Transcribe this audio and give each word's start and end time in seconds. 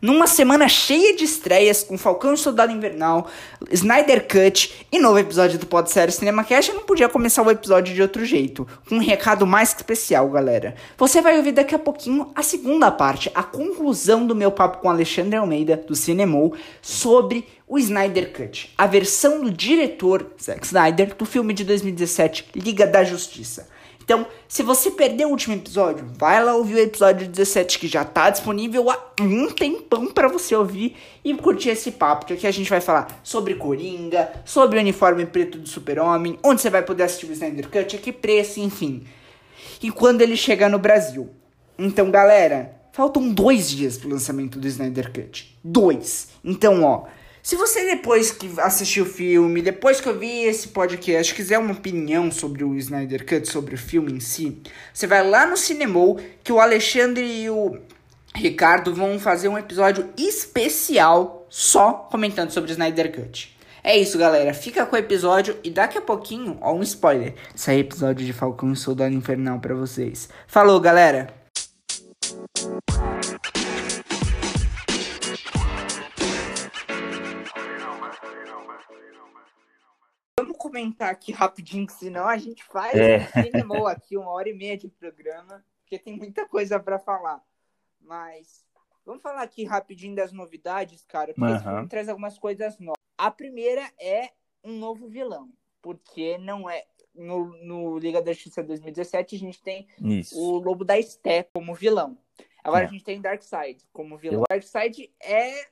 numa 0.00 0.26
semana 0.26 0.68
cheia 0.68 1.14
de 1.14 1.24
estreias 1.24 1.82
com 1.82 1.98
Falcão 1.98 2.34
e 2.34 2.36
Soldado 2.36 2.72
Invernal, 2.72 3.28
Snyder 3.70 4.26
Cut 4.26 4.86
e 4.90 4.98
novo 4.98 5.18
episódio 5.18 5.58
do 5.58 5.66
Pod 5.66 5.90
Série 5.90 6.12
Cinema 6.12 6.44
Cash, 6.44 6.68
eu 6.68 6.74
não 6.74 6.84
podia 6.84 7.08
começar 7.08 7.42
o 7.42 7.50
episódio 7.50 7.94
de 7.94 8.00
outro 8.00 8.24
jeito, 8.24 8.66
com 8.88 8.96
um 8.96 9.00
recado 9.00 9.46
mais 9.46 9.74
especial, 9.74 10.28
galera. 10.30 10.74
Você 10.96 11.20
vai 11.20 11.36
ouvir 11.36 11.52
daqui 11.52 11.74
a 11.74 11.78
pouquinho 11.78 12.30
a 12.34 12.42
segunda 12.42 12.90
parte, 12.90 13.30
a 13.34 13.42
conclusão 13.42 14.26
do 14.26 14.34
meu 14.34 14.50
papo 14.50 14.78
com 14.78 14.88
Alexandre 14.88 15.36
Almeida, 15.36 15.76
do 15.76 15.94
Cinemou, 15.94 16.54
sobre 16.80 17.46
o 17.68 17.78
Snyder 17.78 18.32
Cut, 18.32 18.72
a 18.76 18.86
versão 18.86 19.42
do 19.42 19.50
diretor 19.50 20.26
Zack 20.42 20.66
Snyder 20.66 21.14
do 21.14 21.24
filme 21.24 21.54
de 21.54 21.64
2017, 21.64 22.46
Liga 22.56 22.86
da 22.86 23.04
Justiça. 23.04 23.68
Então, 24.10 24.26
se 24.48 24.64
você 24.64 24.90
perdeu 24.90 25.28
o 25.28 25.30
último 25.30 25.54
episódio, 25.54 26.04
vai 26.18 26.44
lá 26.44 26.56
ouvir 26.56 26.74
o 26.74 26.78
episódio 26.80 27.28
17 27.28 27.78
que 27.78 27.86
já 27.86 28.04
tá 28.04 28.28
disponível 28.28 28.90
há 28.90 28.98
um 29.20 29.48
tempão 29.48 30.08
para 30.08 30.26
você 30.26 30.52
ouvir 30.56 30.96
e 31.24 31.32
curtir 31.32 31.68
esse 31.68 31.92
papo, 31.92 32.26
que 32.26 32.32
aqui 32.32 32.44
a 32.44 32.50
gente 32.50 32.68
vai 32.68 32.80
falar 32.80 33.20
sobre 33.22 33.54
Coringa, 33.54 34.28
sobre 34.44 34.78
o 34.78 34.80
uniforme 34.80 35.26
preto 35.26 35.58
do 35.58 35.68
Super-Homem, 35.68 36.40
onde 36.42 36.60
você 36.60 36.68
vai 36.68 36.82
poder 36.82 37.04
assistir 37.04 37.26
o 37.26 37.32
Snyder 37.32 37.68
Cut, 37.68 37.94
a 37.94 37.98
que 38.00 38.10
preço, 38.10 38.58
enfim. 38.58 39.04
E 39.80 39.92
quando 39.92 40.22
ele 40.22 40.36
chegar 40.36 40.68
no 40.68 40.80
Brasil. 40.80 41.30
Então, 41.78 42.10
galera, 42.10 42.80
faltam 42.90 43.32
dois 43.32 43.70
dias 43.70 43.96
pro 43.96 44.10
lançamento 44.10 44.58
do 44.58 44.66
Snyder 44.66 45.12
Cut. 45.12 45.56
Dois. 45.62 46.30
Então, 46.44 46.82
ó, 46.82 47.04
se 47.42 47.56
você 47.56 47.84
depois 47.86 48.30
que 48.30 48.50
assistiu 48.60 49.04
o 49.04 49.08
filme, 49.08 49.62
depois 49.62 50.00
que 50.00 50.08
eu 50.08 50.18
vi 50.18 50.44
esse 50.44 50.68
podcast, 50.68 51.34
quiser 51.34 51.58
uma 51.58 51.72
opinião 51.72 52.30
sobre 52.30 52.62
o 52.62 52.74
Snyder 52.76 53.26
Cut, 53.26 53.48
sobre 53.48 53.74
o 53.74 53.78
filme 53.78 54.12
em 54.12 54.20
si, 54.20 54.60
você 54.92 55.06
vai 55.06 55.26
lá 55.26 55.46
no 55.46 55.56
Cinemou 55.56 56.20
que 56.44 56.52
o 56.52 56.60
Alexandre 56.60 57.24
e 57.24 57.48
o 57.48 57.78
Ricardo 58.34 58.94
vão 58.94 59.18
fazer 59.18 59.48
um 59.48 59.58
episódio 59.58 60.08
especial 60.16 61.46
só 61.48 61.92
comentando 62.10 62.50
sobre 62.50 62.70
o 62.70 62.72
Snyder 62.72 63.12
Cut. 63.12 63.56
É 63.82 63.96
isso, 63.96 64.18
galera. 64.18 64.52
Fica 64.52 64.84
com 64.84 64.94
o 64.94 64.98
episódio 64.98 65.56
e 65.64 65.70
daqui 65.70 65.96
a 65.96 66.02
pouquinho, 66.02 66.58
ó, 66.60 66.74
um 66.74 66.82
spoiler. 66.82 67.34
Sai 67.54 67.78
episódio 67.78 68.26
de 68.26 68.32
Falcão 68.32 68.72
e 68.72 68.76
Soldado 68.76 69.14
Infernal 69.14 69.58
para 69.58 69.74
vocês. 69.74 70.28
Falou, 70.46 70.78
galera! 70.78 71.39
Comentar 80.80 81.10
aqui 81.10 81.32
rapidinho, 81.32 81.88
senão 81.90 82.26
a 82.26 82.36
gente 82.38 82.64
faz 82.64 82.94
É. 82.94 83.28
um 83.64 83.86
aqui, 83.86 84.16
uma 84.16 84.30
hora 84.30 84.48
e 84.48 84.54
meia 84.54 84.76
de 84.76 84.88
programa, 84.88 85.64
porque 85.82 85.98
tem 85.98 86.16
muita 86.16 86.46
coisa 86.48 86.78
para 86.80 86.98
falar. 86.98 87.44
Mas 88.00 88.64
vamos 89.04 89.22
falar 89.22 89.42
aqui 89.42 89.64
rapidinho 89.64 90.14
das 90.14 90.32
novidades, 90.32 91.04
cara, 91.04 91.34
porque 91.34 91.52
esse 91.52 91.64
Aham. 91.64 91.74
filme 91.76 91.88
traz 91.88 92.08
algumas 92.08 92.38
coisas 92.38 92.78
novas. 92.78 92.96
A 93.18 93.30
primeira 93.30 93.90
é 94.00 94.30
um 94.64 94.78
novo 94.78 95.08
vilão, 95.08 95.50
porque 95.82 96.38
não 96.38 96.68
é. 96.68 96.86
No, 97.12 97.46
no 97.64 97.98
Liga 97.98 98.22
da 98.22 98.32
Justiça 98.32 98.62
2017, 98.62 99.34
a 99.34 99.38
gente 99.38 99.60
tem 99.60 99.88
Isso. 100.00 100.38
o 100.40 100.58
Lobo 100.58 100.84
da 100.84 101.00
Steppe 101.02 101.50
como 101.52 101.74
vilão. 101.74 102.16
Agora 102.62 102.84
É. 102.84 102.86
a 102.86 102.90
gente 102.90 103.02
tem 103.04 103.20
Darkseid 103.20 103.84
como 103.92 104.16
vilão. 104.16 104.44
Darkseid 104.48 105.12
é. 105.20 105.68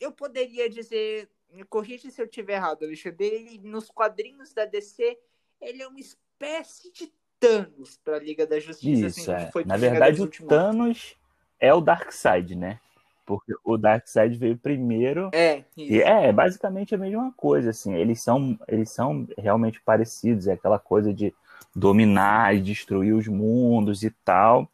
Eu 0.00 0.10
poderia 0.12 0.68
dizer. 0.68 1.28
Me 1.56 1.64
corrija 1.64 2.10
se 2.10 2.20
eu 2.20 2.26
estiver 2.26 2.56
errado, 2.56 2.84
Alexandre. 2.84 3.24
Ele, 3.24 3.58
nos 3.64 3.90
quadrinhos 3.90 4.52
da 4.52 4.66
DC, 4.66 5.18
ele 5.58 5.82
é 5.82 5.88
uma 5.88 5.98
espécie 5.98 6.92
de 6.92 7.10
Thanos 7.40 7.98
pra 8.04 8.18
Liga 8.18 8.46
da 8.46 8.60
Justiça. 8.60 9.06
Isso, 9.06 9.32
assim, 9.32 9.60
é. 9.60 9.64
Na 9.64 9.78
verdade, 9.78 10.20
o. 10.20 10.28
Thanos 10.28 11.16
é 11.58 11.72
o 11.72 11.80
Darkseid, 11.80 12.54
né? 12.54 12.78
Porque 13.24 13.54
o 13.64 13.78
Darkseid 13.78 14.36
veio 14.36 14.58
primeiro. 14.58 15.30
É, 15.32 15.64
isso. 15.74 15.94
E 15.94 16.02
é, 16.02 16.30
basicamente 16.30 16.94
a 16.94 16.98
mesma 16.98 17.32
coisa, 17.32 17.70
assim. 17.70 17.94
Eles 17.94 18.22
são, 18.22 18.58
eles 18.68 18.90
são 18.90 19.26
realmente 19.38 19.80
parecidos. 19.80 20.46
É 20.46 20.52
aquela 20.52 20.78
coisa 20.78 21.10
de 21.12 21.34
dominar 21.74 22.54
e 22.54 22.60
destruir 22.60 23.14
os 23.14 23.26
mundos 23.28 24.02
e 24.02 24.10
tal. 24.10 24.70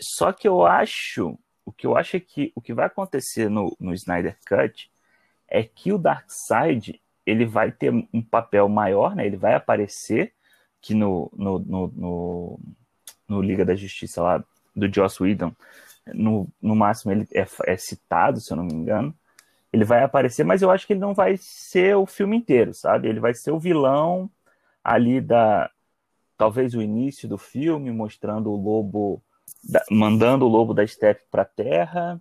Só 0.00 0.32
que 0.32 0.48
eu 0.48 0.64
acho, 0.64 1.38
o 1.62 1.72
que 1.72 1.86
eu 1.86 1.94
acho 1.94 2.16
é 2.16 2.20
que 2.20 2.52
o 2.54 2.60
que 2.62 2.72
vai 2.72 2.86
acontecer 2.86 3.50
no, 3.50 3.76
no 3.78 3.92
Snyder 3.92 4.38
Cut 4.48 4.90
é 5.48 5.62
que 5.62 5.92
o 5.92 5.98
Darkseid 5.98 7.00
ele 7.26 7.44
vai 7.44 7.70
ter 7.70 7.92
um 8.12 8.22
papel 8.22 8.68
maior, 8.68 9.14
né? 9.14 9.26
Ele 9.26 9.36
vai 9.36 9.54
aparecer 9.54 10.32
que 10.80 10.94
no, 10.94 11.30
no, 11.36 11.58
no, 11.58 11.92
no, 11.94 12.60
no 13.28 13.42
Liga 13.42 13.64
da 13.64 13.74
Justiça 13.74 14.22
lá 14.22 14.44
do 14.74 14.92
Joss 14.92 15.22
Whedon, 15.22 15.52
no, 16.14 16.48
no 16.60 16.74
máximo 16.74 17.12
ele 17.12 17.28
é, 17.34 17.46
é 17.66 17.76
citado, 17.76 18.40
se 18.40 18.52
eu 18.52 18.56
não 18.56 18.64
me 18.64 18.72
engano. 18.72 19.14
Ele 19.72 19.84
vai 19.84 20.02
aparecer, 20.02 20.44
mas 20.44 20.62
eu 20.62 20.70
acho 20.70 20.86
que 20.86 20.94
ele 20.94 21.00
não 21.00 21.12
vai 21.12 21.36
ser 21.36 21.94
o 21.96 22.06
filme 22.06 22.36
inteiro, 22.36 22.72
sabe? 22.72 23.08
Ele 23.08 23.20
vai 23.20 23.34
ser 23.34 23.50
o 23.50 23.58
vilão 23.58 24.30
ali 24.82 25.20
da. 25.20 25.70
Talvez 26.38 26.74
o 26.74 26.80
início 26.80 27.28
do 27.28 27.36
filme, 27.36 27.90
mostrando 27.90 28.50
o 28.50 28.56
lobo, 28.56 29.22
da- 29.62 29.84
mandando 29.90 30.46
o 30.46 30.48
lobo 30.48 30.72
da 30.72 30.86
steppe 30.86 31.24
para 31.30 31.44
terra, 31.44 32.20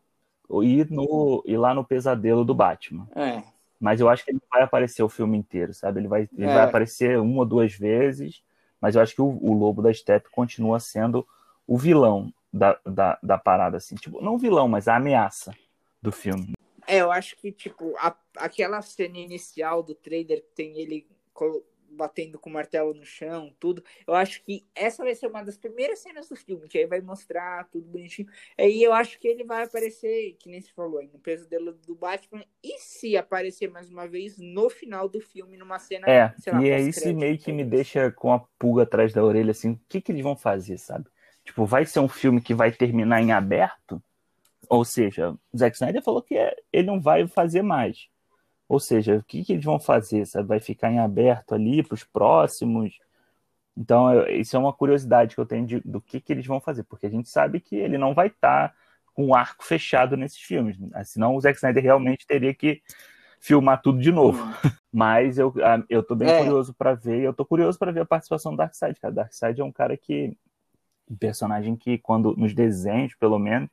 e, 0.49 0.85
no, 0.89 1.43
e 1.45 1.57
lá 1.57 1.73
no 1.73 1.83
pesadelo 1.83 2.43
do 2.45 2.53
Batman. 2.55 3.07
É. 3.15 3.43
Mas 3.79 3.99
eu 3.99 4.09
acho 4.09 4.23
que 4.25 4.31
ele 4.31 4.39
não 4.41 4.49
vai 4.49 4.63
aparecer 4.63 5.03
o 5.03 5.09
filme 5.09 5.37
inteiro, 5.37 5.73
sabe? 5.73 5.99
Ele 5.99 6.07
vai, 6.07 6.27
ele 6.35 6.49
É. 6.49 6.53
vai 6.53 6.63
aparecer 6.63 7.19
uma 7.19 7.39
ou 7.39 7.45
duas 7.45 7.73
vezes, 7.73 8.41
mas 8.81 8.95
eu 8.95 9.01
acho 9.01 9.13
que 9.13 9.21
o, 9.21 9.27
o 9.41 9.53
Lobo 9.53 9.81
da 9.81 9.93
Steppe 9.93 10.29
continua 10.31 10.79
sendo 10.79 11.27
o 11.67 11.77
vilão 11.77 12.33
da, 12.51 12.79
da, 12.85 13.19
da 13.21 13.37
parada, 13.37 13.77
assim. 13.77 13.95
Tipo, 13.95 14.21
não 14.21 14.35
o 14.35 14.37
vilão, 14.37 14.67
mas 14.67 14.87
a 14.87 14.95
ameaça 14.95 15.53
do 16.01 16.11
filme. 16.11 16.53
É, 16.87 17.01
eu 17.01 17.11
acho 17.11 17.35
que, 17.35 17.51
tipo, 17.51 17.93
a- 17.99 18.15
aquela 18.37 18.81
cena 18.81 19.17
inicial 19.17 19.83
do 19.83 19.93
trailer 19.93 20.41
que 20.41 20.51
tem 20.55 20.79
ele 20.79 21.05
batendo 21.89 22.39
com 22.39 22.49
o 22.49 22.53
martelo 22.53 22.93
no 22.93 23.05
chão, 23.05 23.53
tudo, 23.59 23.83
eu 24.07 24.13
acho 24.13 24.43
que 24.43 24.65
essa 24.75 25.03
vai 25.03 25.15
ser 25.15 25.27
uma 25.27 25.43
das 25.43 25.57
primeiras 25.57 25.99
cenas 25.99 26.27
do 26.29 26.35
filme, 26.35 26.67
que 26.67 26.77
aí 26.77 26.85
vai 26.85 27.01
mostrar 27.01 27.67
tudo 27.69 27.87
bonitinho. 27.87 28.27
Aí 28.57 28.83
eu 28.83 28.93
acho 28.93 29.19
que 29.19 29.27
ele 29.27 29.43
vai 29.43 29.63
aparecer, 29.63 30.35
que 30.39 30.49
nem 30.49 30.61
se 30.61 30.71
falou 30.71 30.99
aí, 30.99 31.09
no 31.11 31.19
pesadelo 31.19 31.73
do 31.73 31.95
Batman, 31.95 32.43
e 32.63 32.79
se 32.79 33.17
aparecer 33.17 33.69
mais 33.69 33.89
uma 33.89 34.07
vez 34.07 34.37
no 34.37 34.69
final 34.69 35.07
do 35.07 35.19
filme, 35.21 35.57
numa 35.57 35.79
cena, 35.79 36.07
É, 36.07 36.33
lá, 36.47 36.61
e 36.61 36.69
é 36.69 36.81
isso 36.81 37.13
meio 37.13 37.37
que 37.37 37.51
me 37.51 37.63
deixa 37.63 38.11
com 38.11 38.33
a 38.33 38.39
pulga 38.59 38.83
atrás 38.83 39.13
da 39.13 39.23
orelha, 39.23 39.51
assim, 39.51 39.71
o 39.71 39.79
que 39.89 40.01
que 40.01 40.11
eles 40.11 40.23
vão 40.23 40.35
fazer, 40.35 40.77
sabe? 40.77 41.05
Tipo, 41.43 41.65
vai 41.65 41.85
ser 41.85 41.99
um 41.99 42.09
filme 42.09 42.41
que 42.41 42.53
vai 42.53 42.71
terminar 42.71 43.21
em 43.21 43.31
aberto? 43.31 44.01
Ou 44.69 44.83
seja, 44.83 45.31
o 45.31 45.57
Zack 45.57 45.75
Snyder 45.75 46.03
falou 46.03 46.21
que 46.21 46.35
ele 46.73 46.87
não 46.87 46.99
vai 46.99 47.27
fazer 47.27 47.61
mais. 47.61 48.09
Ou 48.69 48.79
seja, 48.79 49.17
o 49.17 49.23
que 49.23 49.43
que 49.43 49.53
eles 49.53 49.65
vão 49.65 49.79
fazer, 49.79 50.25
sabe? 50.25 50.47
Vai 50.47 50.59
ficar 50.59 50.91
em 50.91 50.99
aberto 50.99 51.55
ali 51.55 51.81
para 51.81 51.95
os 51.95 52.03
próximos? 52.03 52.99
Então, 53.77 54.13
eu- 54.13 54.27
isso 54.39 54.55
é 54.55 54.59
uma 54.59 54.73
curiosidade 54.73 55.35
que 55.35 55.41
eu 55.41 55.45
tenho 55.45 55.65
de- 55.65 55.81
do 55.85 56.01
que 56.01 56.19
que 56.19 56.33
eles 56.33 56.45
vão 56.45 56.59
fazer, 56.59 56.83
porque 56.83 57.05
a 57.05 57.09
gente 57.09 57.29
sabe 57.29 57.59
que 57.59 57.75
ele 57.75 57.97
não 57.97 58.13
vai 58.13 58.27
estar 58.27 58.73
com 59.13 59.27
o 59.27 59.35
arco 59.35 59.63
fechado 59.63 60.17
nesses 60.17 60.39
filmes, 60.39 60.77
senão 61.05 61.35
o 61.35 61.41
Zack 61.41 61.57
Snyder 61.57 61.81
realmente 61.83 62.27
teria 62.27 62.53
que 62.53 62.81
filmar 63.39 63.81
tudo 63.81 63.99
de 63.99 64.11
novo. 64.11 64.37
Mas 64.91 65.37
eu, 65.37 65.53
eu 65.89 66.01
tô 66.03 66.15
bem 66.15 66.27
É. 66.29 66.39
curioso 66.39 66.73
pra 66.73 66.93
ver. 66.93 67.21
Eu 67.21 67.33
tô 67.33 67.45
curioso 67.45 67.77
pra 67.77 67.91
ver 67.91 68.01
a 68.01 68.05
participação 68.05 68.51
do 68.51 68.57
Darkseid, 68.57 68.99
cara. 68.99 69.13
Darkseid 69.13 69.59
é 69.61 69.63
um 69.63 69.71
cara 69.71 69.95
que. 69.95 70.35
Um 71.09 71.15
personagem 71.15 71.75
que, 71.75 71.97
quando. 71.99 72.35
Nos 72.35 72.53
desenhos, 72.53 73.13
pelo 73.15 73.37
menos, 73.37 73.69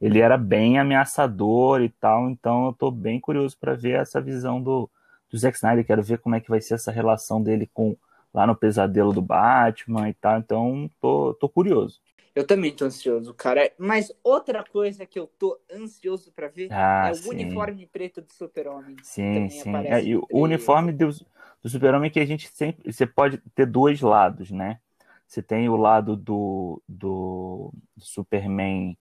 ele 0.00 0.20
era 0.20 0.36
bem 0.38 0.78
ameaçador 0.78 1.82
e 1.82 1.88
tal. 1.88 2.30
Então 2.30 2.66
eu 2.66 2.72
tô 2.72 2.90
bem 2.90 3.20
curioso 3.20 3.56
pra 3.58 3.74
ver 3.74 4.00
essa 4.00 4.20
visão 4.20 4.62
do, 4.62 4.88
do 5.30 5.38
Zack 5.38 5.56
Snyder. 5.56 5.86
Quero 5.86 6.02
ver 6.02 6.18
como 6.18 6.34
é 6.34 6.40
que 6.40 6.50
vai 6.50 6.60
ser 6.60 6.74
essa 6.74 6.90
relação 6.90 7.42
dele 7.42 7.68
com. 7.72 7.96
Lá 8.32 8.46
no 8.46 8.54
pesadelo 8.54 9.12
do 9.12 9.20
Batman 9.20 10.08
e 10.08 10.14
tal. 10.14 10.38
Então, 10.38 10.88
tô, 11.00 11.34
tô 11.34 11.48
curioso. 11.48 12.00
Eu 12.32 12.46
também 12.46 12.72
tô 12.72 12.84
ansioso, 12.84 13.34
cara. 13.34 13.72
Mas 13.76 14.12
outra 14.22 14.62
coisa 14.62 15.04
que 15.04 15.18
eu 15.18 15.26
tô 15.26 15.58
ansioso 15.68 16.30
pra 16.30 16.46
ver 16.46 16.68
Ah, 16.70 17.08
é 17.08 17.10
o 17.10 17.14
sim. 17.16 17.28
uniforme 17.30 17.88
preto 17.92 18.20
do 18.20 18.32
Super-Homem. 18.32 18.96
Sim, 19.02 19.50
sim. 19.50 19.74
É, 19.74 20.02
e 20.04 20.16
o 20.16 20.26
uniforme 20.30 20.92
do, 20.92 21.08
do 21.62 21.68
Super-Homem 21.68 22.08
é 22.08 22.12
que 22.12 22.20
a 22.20 22.24
gente 22.24 22.48
sempre. 22.48 22.92
Você 22.92 23.04
pode 23.04 23.38
ter 23.54 23.66
dois 23.66 24.00
lados, 24.00 24.50
né? 24.50 24.78
Você 25.26 25.42
tem 25.42 25.68
o 25.68 25.76
lado 25.76 26.16
do, 26.16 26.80
do 26.88 27.72
Superman 27.98 28.96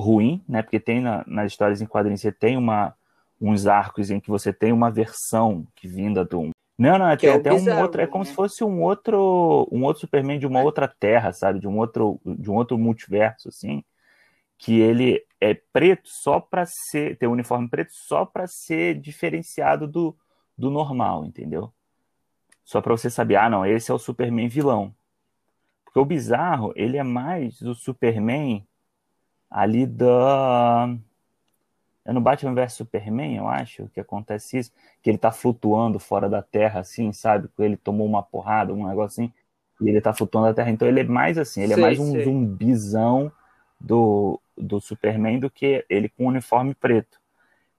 ruim, 0.00 0.42
né? 0.48 0.62
Porque 0.62 0.80
tem 0.80 1.00
na- 1.00 1.24
nas 1.26 1.52
histórias 1.52 1.80
em 1.80 1.86
quadrinhos, 1.86 2.20
você 2.20 2.32
tem 2.32 2.56
uma, 2.56 2.94
uns 3.40 3.66
arcos 3.66 4.10
em 4.10 4.18
que 4.18 4.28
você 4.30 4.52
tem 4.52 4.72
uma 4.72 4.90
versão 4.90 5.66
que 5.76 5.86
vinda 5.86 6.24
do. 6.24 6.50
Não, 6.78 6.98
não, 6.98 7.08
é 7.10 7.16
Que 7.16 7.26
é 7.26 7.30
tem 7.30 7.36
o 7.36 7.40
até 7.40 7.52
um 7.52 7.56
bizarro, 7.56 7.82
outro. 7.82 8.00
É 8.00 8.06
como 8.06 8.24
né? 8.24 8.30
se 8.30 8.34
fosse 8.34 8.64
um 8.64 8.82
outro, 8.82 9.68
um 9.70 9.84
outro 9.84 10.00
Superman 10.00 10.38
de 10.38 10.46
uma 10.46 10.60
É. 10.60 10.64
outra 10.64 10.88
terra, 10.88 11.32
sabe? 11.32 11.60
De 11.60 11.68
um 11.68 11.76
outro, 11.78 12.18
de 12.24 12.50
um 12.50 12.54
outro 12.54 12.78
multiverso, 12.78 13.48
assim. 13.48 13.84
Que 14.58 14.80
ele 14.80 15.24
é 15.40 15.54
preto 15.54 16.08
só 16.08 16.40
para 16.40 16.64
ser. 16.66 17.16
Tem 17.18 17.28
um 17.28 17.32
uniforme 17.32 17.68
preto 17.68 17.92
só 17.92 18.24
para 18.24 18.46
ser 18.46 18.94
diferenciado 18.98 19.86
do, 19.86 20.16
do 20.56 20.70
normal, 20.70 21.24
entendeu? 21.24 21.70
Só 22.64 22.80
para 22.80 22.96
você 22.96 23.10
saber, 23.10 23.36
ah, 23.36 23.48
não, 23.50 23.66
esse 23.66 23.90
é 23.90 23.94
o 23.94 23.98
Superman 23.98 24.48
vilão. 24.48 24.94
Porque 25.84 25.98
o 25.98 26.04
bizarro, 26.04 26.72
ele 26.76 26.96
é 26.96 27.02
mais 27.02 27.60
o 27.62 27.74
Superman 27.74 28.64
ali 29.50 29.86
da. 29.86 30.94
É 32.04 32.12
no 32.12 32.20
Batman 32.20 32.54
vs 32.54 32.72
Superman, 32.72 33.36
eu 33.36 33.46
acho, 33.46 33.88
que 33.88 34.00
acontece 34.00 34.58
isso, 34.58 34.72
que 35.02 35.10
ele 35.10 35.18
tá 35.18 35.30
flutuando 35.30 35.98
fora 35.98 36.28
da 36.28 36.40
Terra, 36.40 36.80
assim, 36.80 37.12
sabe? 37.12 37.48
Ele 37.58 37.76
tomou 37.76 38.06
uma 38.06 38.22
porrada, 38.22 38.72
um 38.72 38.88
negócio 38.88 39.22
assim, 39.22 39.32
e 39.80 39.88
ele 39.88 40.00
tá 40.00 40.14
flutuando 40.14 40.48
na 40.48 40.54
Terra. 40.54 40.70
Então 40.70 40.88
ele 40.88 41.00
é 41.00 41.04
mais 41.04 41.36
assim, 41.36 41.62
ele 41.62 41.72
é 41.72 41.76
sei, 41.76 41.84
é 41.84 41.86
mais 41.86 41.98
um 41.98 42.12
sei. 42.12 42.24
zumbizão 42.24 43.30
do, 43.78 44.40
do 44.56 44.80
Superman 44.80 45.38
do 45.38 45.50
que 45.50 45.84
ele 45.90 46.08
com 46.08 46.26
uniforme 46.26 46.74
preto. 46.74 47.20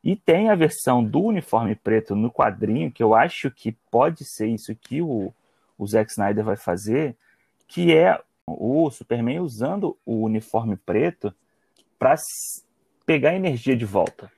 E 0.03 0.15
tem 0.15 0.49
a 0.49 0.55
versão 0.55 1.03
do 1.03 1.21
uniforme 1.21 1.75
preto 1.75 2.15
no 2.15 2.31
quadrinho, 2.31 2.91
que 2.91 3.03
eu 3.03 3.13
acho 3.13 3.51
que 3.51 3.71
pode 3.89 4.23
ser 4.25 4.47
isso 4.47 4.75
que 4.75 5.01
o, 5.01 5.33
o 5.77 5.87
Zack 5.87 6.11
Snyder 6.11 6.43
vai 6.43 6.55
fazer, 6.55 7.15
que 7.67 7.93
é 7.93 8.19
o 8.47 8.89
Superman 8.89 9.39
usando 9.39 9.97
o 10.05 10.23
uniforme 10.23 10.75
preto 10.75 11.33
para 12.01 12.15
pegar 13.05 13.35
energia 13.35 13.77
de 13.77 13.85
volta. 13.85 14.31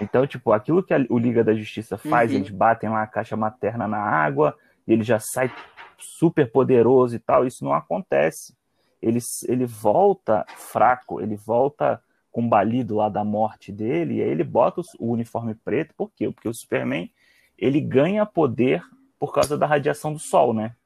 Então, 0.00 0.24
tipo, 0.24 0.52
aquilo 0.52 0.80
que 0.80 0.94
a, 0.94 1.04
o 1.10 1.18
Liga 1.18 1.42
da 1.42 1.52
Justiça 1.52 1.98
faz, 1.98 2.30
uhum. 2.30 2.36
eles 2.36 2.50
batem 2.50 2.88
lá 2.88 3.02
a 3.02 3.08
caixa 3.08 3.36
materna 3.36 3.88
na 3.88 3.98
água, 3.98 4.56
e 4.86 4.92
ele 4.92 5.02
já 5.02 5.18
sai 5.18 5.52
super 5.98 6.48
poderoso 6.48 7.16
e 7.16 7.18
tal, 7.18 7.44
isso 7.44 7.64
não 7.64 7.72
acontece. 7.72 8.54
Ele, 9.02 9.18
ele 9.48 9.66
volta 9.66 10.46
fraco, 10.56 11.20
ele 11.20 11.34
volta 11.34 12.00
combalido 12.30 12.94
lá 12.94 13.08
da 13.08 13.24
morte 13.24 13.72
dele, 13.72 14.18
e 14.18 14.22
aí 14.22 14.28
ele 14.28 14.44
bota 14.44 14.80
o 15.00 15.10
uniforme 15.10 15.56
preto, 15.56 15.92
por 15.96 16.12
quê? 16.12 16.30
Porque 16.30 16.48
o 16.48 16.54
Superman, 16.54 17.10
ele 17.58 17.80
ganha 17.80 18.24
poder 18.24 18.80
por 19.18 19.32
causa 19.32 19.58
da 19.58 19.66
radiação 19.66 20.12
do 20.12 20.20
Sol, 20.20 20.54
né? 20.54 20.76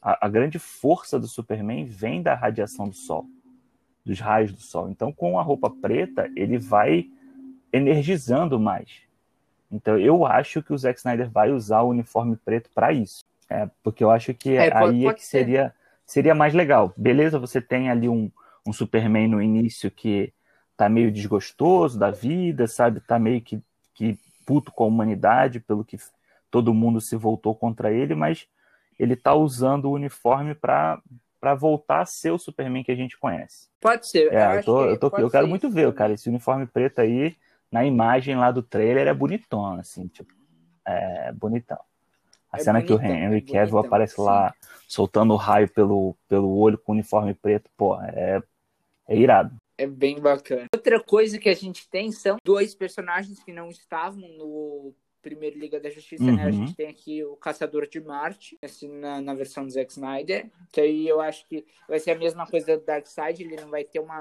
A, 0.00 0.24
a 0.26 0.28
grande 0.30 0.58
força 0.58 1.20
do 1.20 1.28
Superman 1.28 1.84
vem 1.84 2.22
da 2.22 2.34
radiação 2.34 2.88
do 2.88 2.94
Sol 2.94 3.26
dos 4.04 4.20
raios 4.20 4.52
do 4.52 4.60
sol. 4.60 4.88
Então, 4.90 5.12
com 5.12 5.38
a 5.38 5.42
roupa 5.42 5.70
preta, 5.70 6.30
ele 6.36 6.58
vai 6.58 7.06
energizando 7.72 8.58
mais. 8.58 9.02
Então, 9.70 9.98
eu 9.98 10.26
acho 10.26 10.62
que 10.62 10.72
o 10.72 10.78
Zack 10.78 10.98
Snyder 10.98 11.30
vai 11.30 11.50
usar 11.50 11.82
o 11.82 11.88
uniforme 11.88 12.36
preto 12.36 12.68
para 12.74 12.92
isso. 12.92 13.24
É, 13.48 13.68
porque 13.82 14.02
eu 14.02 14.10
acho 14.10 14.34
que 14.34 14.56
é, 14.56 14.70
pode, 14.70 14.96
aí 14.96 15.06
é 15.06 15.14
que 15.14 15.24
seria, 15.24 15.74
seria 16.06 16.34
mais 16.34 16.54
legal. 16.54 16.92
Beleza, 16.96 17.38
você 17.38 17.60
tem 17.60 17.90
ali 17.90 18.08
um, 18.08 18.30
um 18.66 18.72
Superman 18.72 19.28
no 19.28 19.42
início 19.42 19.90
que 19.90 20.32
tá 20.76 20.88
meio 20.88 21.12
desgostoso 21.12 21.98
da 21.98 22.10
vida, 22.10 22.66
sabe? 22.66 23.00
Tá 23.00 23.18
meio 23.18 23.40
que, 23.40 23.62
que 23.94 24.18
puto 24.44 24.72
com 24.72 24.84
a 24.84 24.86
humanidade 24.86 25.60
pelo 25.60 25.84
que 25.84 25.98
todo 26.50 26.74
mundo 26.74 27.00
se 27.00 27.16
voltou 27.16 27.54
contra 27.54 27.92
ele, 27.92 28.14
mas 28.14 28.46
ele 28.98 29.16
tá 29.16 29.34
usando 29.34 29.86
o 29.86 29.92
uniforme 29.92 30.54
para 30.54 31.00
para 31.42 31.56
voltar 31.56 32.02
a 32.02 32.06
ser 32.06 32.30
o 32.30 32.38
Superman 32.38 32.84
que 32.84 32.92
a 32.92 32.94
gente 32.94 33.18
conhece. 33.18 33.68
Pode 33.80 34.06
ser. 34.06 34.32
É, 34.32 34.46
eu, 34.46 34.54
eu, 34.54 34.64
tô, 34.64 34.84
eu, 34.84 34.98
tô, 34.98 35.18
eu 35.18 35.28
quero 35.28 35.48
muito 35.48 35.68
ver, 35.68 35.92
cara. 35.92 36.12
Esse 36.12 36.28
uniforme 36.28 36.68
preto 36.68 37.00
aí, 37.00 37.34
na 37.68 37.84
imagem 37.84 38.36
lá 38.36 38.52
do 38.52 38.62
trailer, 38.62 39.08
é 39.08 39.12
bonitão, 39.12 39.74
assim, 39.74 40.06
tipo, 40.06 40.32
é 40.86 41.32
bonitão. 41.32 41.80
A 42.52 42.58
é 42.58 42.60
cena 42.60 42.78
bonitão, 42.78 42.96
que 42.96 43.04
o 43.04 43.06
Henry 43.06 43.38
é 43.38 43.40
Cavill 43.40 43.78
aparece 43.78 44.14
sim. 44.14 44.22
lá 44.22 44.54
soltando 44.86 45.34
o 45.34 45.36
raio 45.36 45.68
pelo, 45.68 46.16
pelo 46.28 46.56
olho 46.56 46.78
com 46.78 46.92
o 46.92 46.94
uniforme 46.94 47.34
preto, 47.34 47.68
pô, 47.76 48.00
é, 48.00 48.40
é 49.08 49.16
irado. 49.16 49.56
É 49.76 49.86
bem 49.86 50.20
bacana. 50.20 50.66
Outra 50.72 51.02
coisa 51.02 51.40
que 51.40 51.48
a 51.48 51.54
gente 51.54 51.90
tem 51.90 52.12
são 52.12 52.36
dois 52.44 52.72
personagens 52.72 53.42
que 53.42 53.52
não 53.52 53.68
estavam 53.68 54.28
no 54.38 54.94
primeiro 55.22 55.58
Liga 55.58 55.80
da 55.80 55.88
Justiça, 55.88 56.24
uhum. 56.24 56.36
né? 56.36 56.42
A 56.42 56.46
uhum. 56.46 56.52
gente 56.52 56.74
tem 56.74 56.88
aqui 56.88 57.24
o 57.24 57.36
Caçador 57.36 57.86
de 57.86 58.00
Marte, 58.00 58.58
assim, 58.60 58.88
na, 58.88 59.20
na 59.20 59.34
versão 59.34 59.64
do 59.64 59.72
Zack 59.72 59.92
Snyder. 59.92 60.50
Que 60.72 60.80
aí 60.80 61.08
eu 61.08 61.20
acho 61.20 61.46
que 61.46 61.64
vai 61.88 62.00
ser 62.00 62.10
a 62.10 62.18
mesma 62.18 62.46
coisa 62.46 62.76
do 62.76 62.84
Darkseid, 62.84 63.42
ele 63.42 63.56
não 63.56 63.70
vai 63.70 63.84
ter 63.84 64.00
uma 64.00 64.20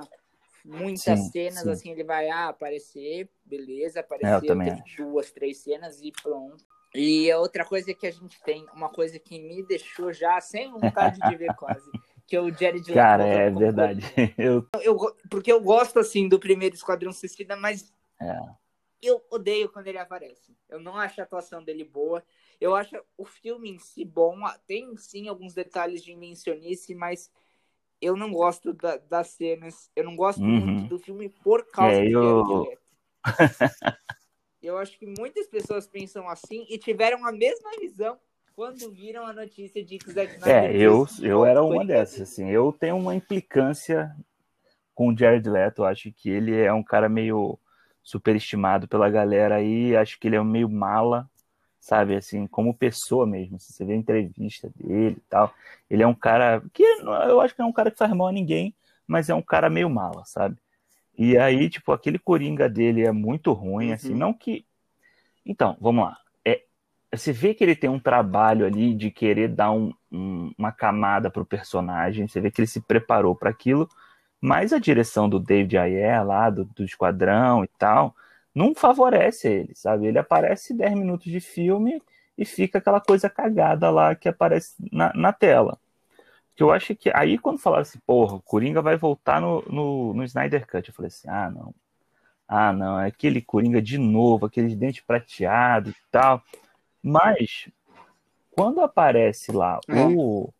muitas 0.63 1.19
sim, 1.19 1.31
cenas, 1.31 1.63
sim. 1.63 1.71
assim, 1.71 1.91
ele 1.91 2.03
vai 2.03 2.29
ah, 2.29 2.49
aparecer, 2.49 3.27
beleza, 3.43 3.99
é, 3.99 4.01
aparecer 4.01 4.83
duas, 4.95 5.31
três 5.31 5.57
cenas 5.57 5.99
e 6.01 6.11
pronto. 6.21 6.63
E 6.93 7.33
outra 7.33 7.65
coisa 7.65 7.93
que 7.93 8.05
a 8.05 8.11
gente 8.11 8.39
tem, 8.43 8.65
uma 8.75 8.89
coisa 8.89 9.17
que 9.17 9.39
me 9.39 9.65
deixou 9.65 10.13
já 10.13 10.39
sem 10.39 10.71
vontade 10.71 11.19
de 11.19 11.35
ver 11.35 11.53
quase, 11.57 11.89
que 12.27 12.35
é 12.35 12.41
o 12.41 12.51
Jared 12.51 12.79
Leto. 12.79 12.93
Cara, 12.93 13.25
é 13.25 13.49
verdade. 13.49 14.01
Eu... 14.37 14.67
eu... 14.81 14.97
porque 15.29 15.51
eu 15.51 15.61
gosto, 15.61 15.99
assim, 15.99 16.29
do 16.29 16.39
primeiro 16.39 16.75
Esquadrão 16.75 17.11
Suicida, 17.11 17.55
mas 17.55 17.91
é 18.21 18.60
eu 19.01 19.21
odeio 19.29 19.69
quando 19.69 19.87
ele 19.87 19.97
aparece. 19.97 20.55
Eu 20.69 20.79
não 20.79 20.95
acho 20.95 21.19
a 21.19 21.23
atuação 21.23 21.63
dele 21.63 21.83
boa. 21.83 22.23
Eu 22.59 22.75
acho 22.75 22.95
o 23.17 23.25
filme 23.25 23.69
em 23.69 23.79
si 23.79 24.05
bom. 24.05 24.37
Tem 24.67 24.95
sim 24.97 25.27
alguns 25.27 25.53
detalhes 25.53 26.03
de 26.03 26.11
invencionice, 26.11 26.93
mas 26.93 27.31
eu 27.99 28.15
não 28.15 28.31
gosto 28.31 28.73
da, 28.73 28.97
das 28.97 29.29
cenas. 29.29 29.89
Eu 29.95 30.03
não 30.03 30.15
gosto 30.15 30.41
uhum. 30.41 30.65
muito 30.65 30.89
do 30.89 30.99
filme 30.99 31.29
por 31.29 31.65
causa 31.65 31.97
é, 31.97 32.09
do 32.09 32.65
eu... 32.65 32.77
eu 34.61 34.77
acho 34.77 34.97
que 34.97 35.05
muitas 35.05 35.47
pessoas 35.47 35.87
pensam 35.87 36.27
assim 36.27 36.65
e 36.69 36.77
tiveram 36.77 37.25
a 37.25 37.31
mesma 37.31 37.71
visão 37.79 38.19
quando 38.55 38.91
viram 38.91 39.25
a 39.25 39.33
notícia 39.33 39.83
de 39.83 39.97
que 39.97 40.11
Zack 40.11 40.33
Snyder 40.33 40.63
É, 40.63 40.75
eu, 40.75 41.07
eu 41.21 41.45
era 41.45 41.63
uma 41.63 41.85
dessas, 41.85 42.21
assim. 42.21 42.49
Eu 42.49 42.71
tenho 42.71 42.97
uma 42.97 43.15
implicância 43.15 44.15
com 44.93 45.09
o 45.09 45.17
Jared 45.17 45.49
Leto. 45.49 45.81
Eu 45.81 45.85
acho 45.85 46.11
que 46.11 46.29
ele 46.29 46.55
é 46.55 46.71
um 46.71 46.83
cara 46.83 47.09
meio 47.09 47.57
superestimado 48.03 48.87
pela 48.87 49.09
galera 49.09 49.55
aí, 49.55 49.95
acho 49.95 50.19
que 50.19 50.27
ele 50.27 50.35
é 50.35 50.43
meio 50.43 50.69
mala, 50.69 51.29
sabe, 51.79 52.15
assim, 52.15 52.45
como 52.47 52.73
pessoa 52.73 53.25
mesmo, 53.25 53.59
se 53.59 53.73
você 53.73 53.85
vê 53.85 53.93
a 53.93 53.97
entrevista 53.97 54.71
dele 54.75 55.17
e 55.17 55.29
tal, 55.29 55.53
ele 55.89 56.03
é 56.03 56.07
um 56.07 56.13
cara 56.13 56.63
que, 56.73 56.83
eu 56.83 57.41
acho 57.41 57.55
que 57.55 57.61
é 57.61 57.65
um 57.65 57.73
cara 57.73 57.89
que 57.91 57.97
faz 57.97 58.11
mal 58.13 58.27
a 58.27 58.31
ninguém, 58.31 58.75
mas 59.07 59.29
é 59.29 59.35
um 59.35 59.41
cara 59.41 59.69
meio 59.69 59.89
mala, 59.89 60.23
sabe, 60.25 60.57
e 61.17 61.37
aí, 61.37 61.69
tipo, 61.69 61.91
aquele 61.91 62.17
Coringa 62.17 62.69
dele 62.69 63.03
é 63.03 63.11
muito 63.11 63.51
ruim, 63.51 63.91
assim, 63.91 64.09
uhum. 64.09 64.13
assim, 64.13 64.19
não 64.19 64.33
que, 64.33 64.65
então, 65.45 65.75
vamos 65.79 66.05
lá, 66.05 66.17
é, 66.45 66.63
você 67.13 67.31
vê 67.31 67.53
que 67.53 67.63
ele 67.63 67.75
tem 67.75 67.89
um 67.89 67.99
trabalho 67.99 68.65
ali 68.65 68.93
de 68.93 69.09
querer 69.11 69.49
dar 69.49 69.71
um, 69.71 69.91
um, 70.11 70.51
uma 70.57 70.71
camada 70.71 71.29
pro 71.29 71.45
personagem, 71.45 72.27
você 72.27 72.39
vê 72.39 72.51
que 72.51 72.61
ele 72.61 72.67
se 72.67 72.81
preparou 72.81 73.35
para 73.35 73.49
aquilo, 73.49 73.89
mas 74.41 74.73
a 74.73 74.79
direção 74.79 75.29
do 75.29 75.39
David 75.39 75.77
Ayer 75.77 76.25
lá, 76.25 76.49
do, 76.49 76.65
do 76.65 76.83
Esquadrão 76.83 77.63
e 77.63 77.67
tal, 77.77 78.15
não 78.53 78.73
favorece 78.73 79.47
ele, 79.47 79.75
sabe? 79.75 80.07
Ele 80.07 80.17
aparece 80.17 80.73
10 80.73 80.95
minutos 80.95 81.31
de 81.31 81.39
filme 81.39 82.01
e 82.37 82.43
fica 82.43 82.79
aquela 82.79 82.99
coisa 82.99 83.29
cagada 83.29 83.89
lá 83.91 84.15
que 84.15 84.27
aparece 84.27 84.75
na, 84.91 85.13
na 85.13 85.31
tela. 85.31 85.77
Que 86.55 86.63
eu 86.63 86.71
acho 86.71 86.95
que 86.95 87.11
aí 87.13 87.37
quando 87.37 87.59
falaram 87.59 87.83
assim, 87.83 87.99
porra, 88.05 88.35
o 88.35 88.41
Coringa 88.41 88.81
vai 88.81 88.97
voltar 88.97 89.39
no, 89.39 89.63
no, 89.69 90.13
no 90.13 90.23
Snyder 90.23 90.67
Cut, 90.67 90.89
eu 90.89 90.93
falei 90.95 91.07
assim, 91.07 91.29
ah, 91.29 91.49
não. 91.49 91.73
Ah, 92.47 92.73
não, 92.73 92.99
é 92.99 93.07
aquele 93.07 93.41
Coringa 93.41 93.81
de 93.81 93.97
novo, 93.97 94.45
aquele 94.45 94.75
dente 94.75 95.03
prateado 95.03 95.91
e 95.91 95.95
tal. 96.11 96.43
Mas 97.01 97.69
quando 98.51 98.81
aparece 98.81 99.51
lá 99.51 99.79
é. 99.87 100.03
o 100.03 100.51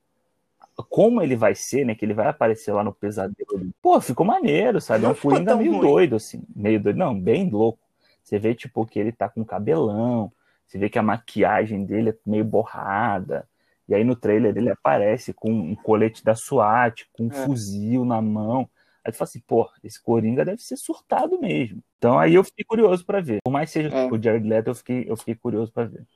como 0.84 1.22
ele 1.22 1.36
vai 1.36 1.56
ser, 1.56 1.86
né? 1.86 1.96
Que 1.96 2.06
ele 2.06 2.14
vai 2.14 2.28
aparecer 2.28 2.72
lá 2.72 2.84
no 2.84 2.94
pesadelo. 2.94 3.72
Pô, 3.82 4.00
ficou 4.00 4.26
maneiro, 4.26 4.80
sabe? 4.80 5.06
É 5.06 5.10
um 5.10 5.16
Coringa 5.16 5.56
meio 5.56 5.74
ruim. 5.74 5.82
doido, 5.82 6.16
assim. 6.16 6.44
Meio 6.56 6.80
doido. 6.80 6.98
Não, 6.98 7.20
bem 7.20 7.50
louco. 7.50 7.80
Você 8.24 8.40
vê, 8.40 8.54
tipo, 8.54 8.86
que 8.86 9.00
ele 9.00 9.12
tá 9.12 9.28
com 9.28 9.44
cabelão. 9.44 10.32
Você 10.66 10.78
vê 10.78 10.90
que 10.90 11.00
a 11.00 11.04
maquiagem 11.04 11.84
dele 11.84 12.12
é 12.12 12.16
meio 12.26 12.46
borrada. 12.46 13.48
E 13.92 13.94
aí 13.94 14.06
no 14.06 14.16
trailer 14.16 14.56
ele 14.56 14.70
aparece 14.70 15.34
com 15.34 15.52
um 15.52 15.76
colete 15.76 16.24
da 16.24 16.34
SWAT, 16.34 17.06
com 17.12 17.26
um 17.26 17.28
é. 17.28 17.46
fuzil 17.46 18.06
na 18.06 18.22
mão. 18.22 18.70
Aí 19.04 19.12
tu 19.12 19.18
fala 19.18 19.28
assim, 19.28 19.42
pô, 19.42 19.70
esse 19.84 20.02
Coringa 20.02 20.46
deve 20.46 20.62
ser 20.62 20.78
surtado 20.78 21.38
mesmo. 21.42 21.84
Então 21.98 22.18
aí 22.18 22.36
eu 22.36 22.44
fiquei 22.44 22.64
curioso 22.64 23.06
para 23.06 23.20
ver. 23.20 23.40
Por 23.44 23.52
mais 23.52 23.70
seja 23.70 23.90
é. 23.90 24.06
o 24.06 24.22
Jared 24.22 24.48
Leto, 24.48 24.70
eu 24.70 24.76
fiquei, 24.76 25.06
eu 25.10 25.18
fiquei 25.18 25.36
curioso 25.36 25.74
para 25.74 25.90
ver. 25.90 26.08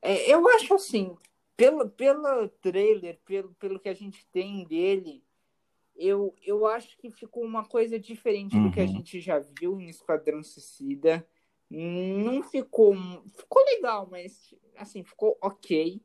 É, 0.00 0.32
eu 0.32 0.48
acho 0.48 0.72
assim, 0.74 1.14
pelo, 1.58 1.90
pelo 1.90 2.48
trailer, 2.60 3.18
pelo, 3.24 3.52
pelo 3.54 3.80
que 3.80 3.88
a 3.88 3.94
gente 3.94 4.24
tem 4.30 4.64
dele, 4.64 5.24
eu, 5.96 6.32
eu 6.46 6.64
acho 6.68 6.96
que 6.96 7.10
ficou 7.10 7.42
uma 7.42 7.64
coisa 7.64 7.98
diferente 7.98 8.56
uhum. 8.56 8.68
do 8.68 8.70
que 8.72 8.78
a 8.78 8.84
uhum. 8.84 8.88
gente 8.88 9.20
já 9.20 9.40
viu 9.40 9.80
em 9.80 9.88
Esquadrão 9.88 10.40
Suicida. 10.40 11.26
Não 11.68 12.44
ficou. 12.44 12.94
Ficou 13.36 13.62
legal, 13.64 14.06
mas 14.08 14.54
assim, 14.76 15.02
ficou 15.02 15.36
ok. 15.42 16.00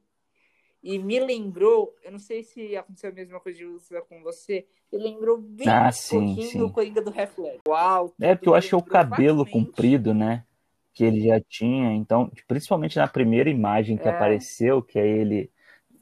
E 0.81 0.97
me 0.97 1.19
lembrou, 1.19 1.95
eu 2.03 2.11
não 2.11 2.19
sei 2.19 2.43
se 2.43 2.75
aconteceu 2.75 3.11
a 3.11 3.13
mesma 3.13 3.39
coisa 3.39 3.59
de 3.59 4.01
com 4.09 4.21
você, 4.23 4.67
me 4.91 4.97
lembrou 4.97 5.37
bem 5.37 5.69
ah, 5.69 5.87
um 5.87 5.91
sim, 5.91 6.17
pouquinho 6.17 6.49
sim. 6.49 6.59
do 6.59 6.71
Coringa 6.71 7.01
do 7.01 7.13
Half 7.17 7.37
Uau! 7.65 8.13
É, 8.19 8.35
porque 8.35 8.49
eu 8.49 8.55
acho 8.55 8.69
que 8.69 8.75
é 8.75 8.77
o 8.77 8.83
cabelo 8.83 9.45
comprido, 9.45 10.13
né? 10.13 10.45
Que 10.93 11.03
ele 11.03 11.21
já 11.27 11.41
tinha. 11.41 11.91
Então, 11.93 12.31
principalmente 12.47 12.97
na 12.97 13.07
primeira 13.07 13.49
imagem 13.49 13.97
que 13.97 14.07
é. 14.07 14.11
apareceu, 14.11 14.81
que 14.81 14.99
é 14.99 15.07
ele 15.07 15.51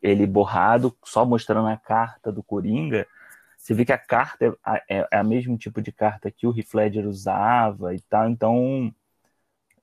ele 0.02 0.26
borrado, 0.26 0.98
só 1.06 1.24
mostrando 1.24 1.68
a 1.68 1.78
carta 1.78 2.32
do 2.32 2.42
Coringa, 2.42 3.06
você 3.56 3.74
vê 3.76 3.86
que 3.86 3.94
a 3.94 3.98
carta 3.98 4.58
é, 4.66 4.98
é, 4.98 5.08
é 5.12 5.18
a 5.18 5.24
mesmo 5.24 5.56
tipo 5.58 5.80
de 5.80 5.92
carta 5.92 6.32
que 6.32 6.48
o 6.48 6.58
Heath 6.58 6.74
Ledger 6.74 7.08
usava 7.08 7.94
e 7.94 8.02
tal. 8.02 8.28
Então, 8.28 8.92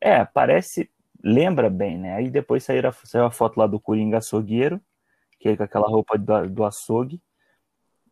é, 0.01 0.25
parece, 0.25 0.91
lembra 1.23 1.71
bem, 1.71 1.97
né? 1.97 2.17
Aí 2.17 2.31
depois 2.31 2.65
saiu 2.65 2.89
a, 2.89 2.93
saiu 2.93 3.27
a 3.27 3.31
foto 3.31 3.59
lá 3.59 3.69
do 3.69 3.79
Coringa 3.79 4.19
açougueiro, 4.19 4.81
que 5.39 5.51
é 5.51 5.57
com 5.57 5.63
aquela 5.63 5.87
roupa 5.87 6.19
do, 6.19 6.49
do 6.51 6.65
açougue. 6.65 7.23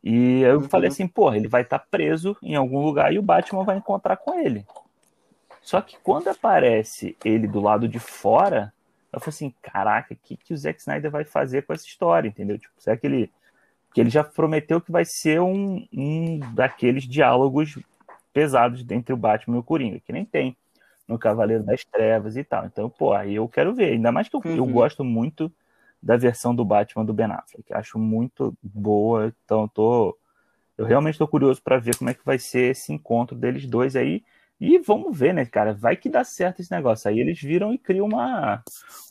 E 0.05 0.43
eu 0.43 0.61
uhum. 0.61 0.69
falei 0.69 0.89
assim, 0.89 1.09
porra, 1.09 1.37
ele 1.37 1.49
vai 1.49 1.63
estar 1.63 1.81
tá 1.81 1.87
preso 1.91 2.37
em 2.41 2.55
algum 2.55 2.85
lugar 2.85 3.13
e 3.13 3.19
o 3.19 3.23
Batman 3.23 3.65
vai 3.65 3.77
encontrar 3.77 4.17
com 4.17 4.39
ele. 4.39 4.65
Só 5.67 5.81
que 5.81 5.97
quando 6.01 6.29
aparece 6.29 7.17
ele 7.25 7.49
do 7.49 7.59
lado 7.59 7.89
de 7.89 7.99
fora, 7.99 8.73
eu 9.13 9.19
falei 9.19 9.35
assim, 9.35 9.55
caraca, 9.61 10.15
o 10.15 10.17
que, 10.17 10.37
que 10.37 10.55
o 10.55 10.57
Zack 10.57 10.79
Snyder 10.79 11.11
vai 11.11 11.25
fazer 11.25 11.63
com 11.63 11.73
essa 11.73 11.85
história, 11.85 12.29
entendeu? 12.29 12.57
Tipo, 12.57 12.73
será 12.79 12.97
que 12.97 13.05
ele... 13.05 13.33
Que 13.93 14.01
ele 14.01 14.09
já 14.09 14.23
prometeu 14.23 14.81
que 14.81 14.93
vai 14.93 15.05
ser 15.05 15.41
um, 15.41 15.85
um 15.93 16.39
daqueles 16.55 17.03
diálogos 17.03 17.77
pesados 18.33 18.87
entre 18.89 19.13
o 19.13 19.17
Batman 19.17 19.57
e 19.57 19.59
o 19.59 19.63
Coringa, 19.65 19.99
que 19.99 20.13
nem 20.13 20.25
tem 20.25 20.57
no 21.09 21.19
Cavaleiro 21.19 21.65
das 21.65 21.85
Trevas 21.85 22.37
e 22.37 22.45
tal. 22.45 22.67
Então, 22.67 22.89
pô, 22.89 23.13
aí 23.13 23.35
eu 23.35 23.49
quero 23.49 23.75
ver. 23.75 23.95
Ainda 23.95 24.13
mais 24.13 24.29
que 24.29 24.37
eu, 24.37 24.43
uhum. 24.45 24.57
eu 24.57 24.67
gosto 24.67 25.03
muito 25.03 25.51
da 26.01 26.17
versão 26.17 26.55
do 26.55 26.65
Batman 26.65 27.05
do 27.05 27.13
Ben 27.13 27.27
Affleck. 27.27 27.75
Acho 27.75 27.99
muito 27.99 28.57
boa. 28.63 29.35
Então, 29.45 29.63
eu 29.63 29.69
tô... 29.69 30.19
Eu 30.79 30.85
realmente 30.85 31.15
estou 31.15 31.27
curioso 31.27 31.61
para 31.61 31.79
ver 31.79 31.97
como 31.97 32.09
é 32.09 32.15
que 32.15 32.25
vai 32.25 32.39
ser 32.39 32.71
esse 32.71 32.93
encontro 32.93 33.37
deles 33.37 33.67
dois 33.67 33.97
aí. 33.97 34.23
E 34.61 34.79
vamos 34.79 35.19
ver, 35.19 35.35
né, 35.35 35.45
cara? 35.45 35.75
Vai 35.75 35.97
que 35.97 36.09
dá 36.09 36.25
certo 36.25 36.61
esse 36.61 36.73
negócio. 36.73 37.09
Aí 37.09 37.21
eles 37.21 37.41
viram 37.41 37.75
e 37.75 37.79
criam 37.79 38.07
uma, 38.07 38.63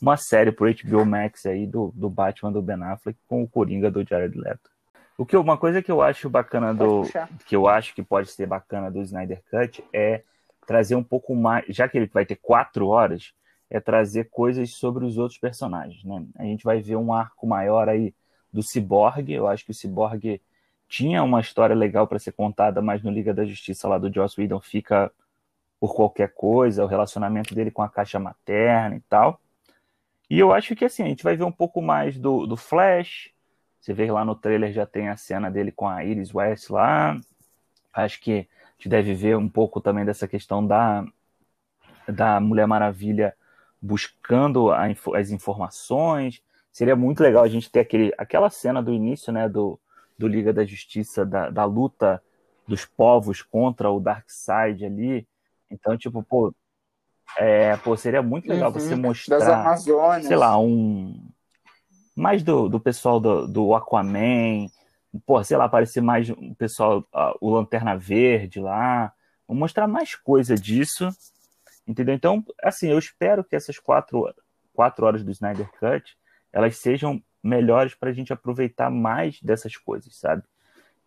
uma 0.02 0.16
série 0.16 0.50
pro 0.50 0.66
HBO 0.66 1.06
Max 1.06 1.46
aí 1.46 1.66
do, 1.66 1.92
do 1.94 2.10
Batman 2.10 2.50
do 2.50 2.60
Ben 2.60 2.82
Affleck 2.82 3.18
com 3.28 3.42
o 3.42 3.48
Coringa 3.48 3.90
do 3.90 4.04
Jared 4.04 4.36
Leto. 4.36 4.70
O 5.16 5.24
que 5.24 5.36
uma 5.36 5.56
coisa 5.56 5.80
que 5.80 5.90
eu 5.90 6.02
acho 6.02 6.28
bacana 6.28 6.74
do 6.74 7.02
que 7.46 7.56
eu 7.56 7.66
acho 7.66 7.94
que 7.94 8.02
pode 8.02 8.30
ser 8.30 8.46
bacana 8.46 8.90
do 8.90 9.00
Snyder 9.00 9.42
Cut 9.50 9.82
é 9.92 10.22
trazer 10.66 10.94
um 10.94 11.02
pouco 11.02 11.34
mais, 11.34 11.64
já 11.68 11.88
que 11.88 11.96
ele 11.96 12.10
vai 12.12 12.26
ter 12.26 12.36
quatro 12.36 12.88
horas, 12.88 13.32
é 13.70 13.80
trazer 13.80 14.28
coisas 14.30 14.72
sobre 14.72 15.04
os 15.04 15.16
outros 15.16 15.38
personagens, 15.38 16.04
né? 16.04 16.24
A 16.36 16.42
gente 16.42 16.64
vai 16.64 16.80
ver 16.82 16.96
um 16.96 17.12
arco 17.12 17.46
maior 17.46 17.88
aí 17.88 18.14
do 18.52 18.62
Cyborg. 18.62 19.32
Eu 19.32 19.46
acho 19.46 19.64
que 19.64 19.70
o 19.70 19.74
Cyborg 19.74 20.40
tinha 20.88 21.22
uma 21.22 21.40
história 21.40 21.74
legal 21.74 22.06
para 22.06 22.18
ser 22.18 22.32
contada, 22.32 22.82
mas 22.82 23.02
no 23.02 23.10
Liga 23.10 23.32
da 23.32 23.44
Justiça 23.44 23.88
lá 23.88 23.98
do 23.98 24.12
Joss 24.12 24.38
Whedon 24.38 24.60
fica 24.60 25.10
por 25.86 25.94
qualquer 25.94 26.34
coisa, 26.34 26.84
o 26.84 26.88
relacionamento 26.88 27.54
dele 27.54 27.70
com 27.70 27.80
a 27.80 27.88
caixa 27.88 28.18
materna 28.18 28.96
e 28.96 29.00
tal. 29.02 29.40
E 30.28 30.36
eu 30.36 30.52
acho 30.52 30.74
que 30.74 30.84
assim, 30.84 31.04
a 31.04 31.06
gente 31.06 31.22
vai 31.22 31.36
ver 31.36 31.44
um 31.44 31.52
pouco 31.52 31.80
mais 31.80 32.18
do, 32.18 32.44
do 32.44 32.56
Flash. 32.56 33.30
Você 33.80 33.94
vê 33.94 34.10
lá 34.10 34.24
no 34.24 34.34
trailer 34.34 34.72
já 34.72 34.84
tem 34.84 35.08
a 35.08 35.16
cena 35.16 35.48
dele 35.48 35.70
com 35.70 35.88
a 35.88 36.04
Iris 36.04 36.34
West 36.34 36.70
lá. 36.70 37.16
Acho 37.94 38.20
que 38.20 38.32
a 38.32 38.72
gente 38.72 38.88
deve 38.88 39.14
ver 39.14 39.36
um 39.36 39.48
pouco 39.48 39.80
também 39.80 40.04
dessa 40.04 40.26
questão 40.26 40.66
da, 40.66 41.06
da 42.08 42.40
Mulher 42.40 42.66
Maravilha 42.66 43.32
buscando 43.80 44.72
a, 44.72 44.86
as 45.14 45.30
informações. 45.30 46.42
Seria 46.72 46.96
muito 46.96 47.22
legal 47.22 47.44
a 47.44 47.48
gente 47.48 47.70
ter 47.70 47.78
aquele, 47.78 48.12
aquela 48.18 48.50
cena 48.50 48.82
do 48.82 48.92
início, 48.92 49.32
né, 49.32 49.48
do, 49.48 49.78
do 50.18 50.26
Liga 50.26 50.52
da 50.52 50.64
Justiça, 50.64 51.24
da, 51.24 51.48
da 51.48 51.64
luta 51.64 52.20
dos 52.66 52.84
povos 52.84 53.40
contra 53.40 53.88
o 53.88 54.00
Darkseid 54.00 54.84
ali. 54.84 55.28
Então, 55.70 55.96
tipo, 55.96 56.22
pô, 56.22 56.54
é, 57.36 57.76
pô 57.78 57.96
seria 57.96 58.22
muito 58.22 58.48
legal 58.48 58.72
uhum, 58.72 58.78
você 58.78 58.94
mostrar, 58.94 59.38
das 59.38 59.48
Amazonas. 59.48 60.26
sei 60.26 60.36
lá, 60.36 60.58
um 60.58 61.28
mais 62.14 62.42
do, 62.42 62.68
do 62.68 62.80
pessoal 62.80 63.20
do, 63.20 63.46
do 63.46 63.74
Aquaman, 63.74 64.68
pô, 65.26 65.42
sei 65.44 65.56
lá, 65.56 65.64
aparecer 65.64 66.00
mais 66.00 66.30
o 66.30 66.54
pessoal, 66.56 67.06
o 67.40 67.50
Lanterna 67.50 67.96
Verde 67.96 68.60
lá, 68.60 69.12
Vou 69.46 69.56
mostrar 69.56 69.86
mais 69.86 70.14
coisa 70.14 70.56
disso, 70.56 71.08
entendeu? 71.86 72.14
Então, 72.14 72.44
assim, 72.62 72.88
eu 72.88 72.98
espero 72.98 73.44
que 73.44 73.54
essas 73.54 73.78
quatro, 73.78 74.34
quatro 74.72 75.06
horas 75.06 75.22
do 75.22 75.30
Snyder 75.30 75.70
Cut, 75.78 76.16
elas 76.52 76.76
sejam 76.78 77.22
melhores 77.42 77.94
para 77.94 78.10
a 78.10 78.12
gente 78.12 78.32
aproveitar 78.32 78.90
mais 78.90 79.40
dessas 79.40 79.76
coisas, 79.76 80.16
sabe? 80.16 80.42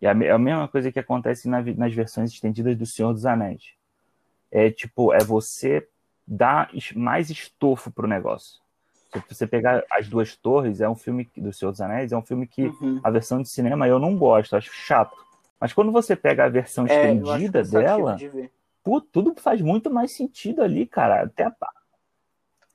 E 0.00 0.06
a, 0.06 0.12
a 0.12 0.38
mesma 0.38 0.66
coisa 0.68 0.90
que 0.90 0.98
acontece 0.98 1.48
na, 1.48 1.60
nas 1.60 1.92
versões 1.92 2.32
estendidas 2.32 2.76
do 2.76 2.86
Senhor 2.86 3.12
dos 3.12 3.26
Anéis 3.26 3.74
é 4.50 4.70
tipo, 4.70 5.12
é 5.12 5.22
você 5.22 5.86
dar 6.26 6.70
mais 6.94 7.30
estofo 7.30 7.90
pro 7.90 8.06
negócio. 8.08 8.60
Se 9.12 9.34
você 9.34 9.46
pegar 9.46 9.82
As 9.90 10.08
Duas 10.08 10.36
Torres, 10.36 10.80
é 10.80 10.88
um 10.88 10.94
filme 10.94 11.28
do 11.36 11.52
Senhor 11.52 11.72
dos 11.72 11.80
Anéis, 11.80 12.12
é 12.12 12.16
um 12.16 12.22
filme 12.22 12.46
que 12.46 12.66
uhum. 12.66 13.00
a 13.02 13.10
versão 13.10 13.42
de 13.42 13.48
cinema 13.48 13.88
eu 13.88 13.98
não 13.98 14.16
gosto, 14.16 14.54
acho 14.56 14.72
chato. 14.72 15.16
Mas 15.60 15.72
quando 15.72 15.90
você 15.90 16.14
pega 16.14 16.44
a 16.44 16.48
versão 16.48 16.86
é, 16.86 17.12
estendida 17.12 17.62
dela, 17.64 18.14
de 18.14 18.50
pô, 18.84 19.00
tudo 19.00 19.34
faz 19.40 19.60
muito 19.60 19.90
mais 19.90 20.12
sentido 20.12 20.62
ali, 20.62 20.86
cara. 20.86 21.24
Até 21.24 21.44
a, 21.44 21.54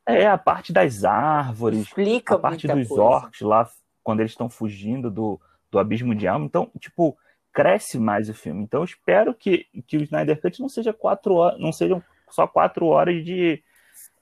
é, 0.06 0.28
a 0.28 0.38
parte 0.38 0.74
das 0.74 1.04
árvores, 1.04 1.80
Explica 1.80 2.36
a 2.36 2.40
parte 2.40 2.68
dos 2.68 2.88
coisa. 2.88 3.04
orcs 3.04 3.42
lá, 3.42 3.70
quando 4.04 4.20
eles 4.20 4.34
estão 4.34 4.50
fugindo 4.50 5.10
do, 5.10 5.40
do 5.72 5.80
abismo 5.80 6.14
de 6.14 6.28
alma. 6.28 6.46
Então, 6.46 6.70
tipo, 6.80 7.18
cresce 7.56 7.98
mais 7.98 8.30
o 8.30 8.34
filme. 8.34 8.64
Então 8.64 8.82
eu 8.82 8.86
espero 8.86 9.34
que, 9.34 9.66
que 9.88 9.96
o 9.96 10.04
Snyder 10.04 10.42
Cut 10.42 10.60
não 10.60 10.68
seja 10.68 10.92
quatro 10.92 11.36
horas, 11.36 11.58
não 11.58 11.72
sejam 11.72 12.04
só 12.30 12.46
quatro 12.46 12.88
horas 12.88 13.24
de, 13.24 13.64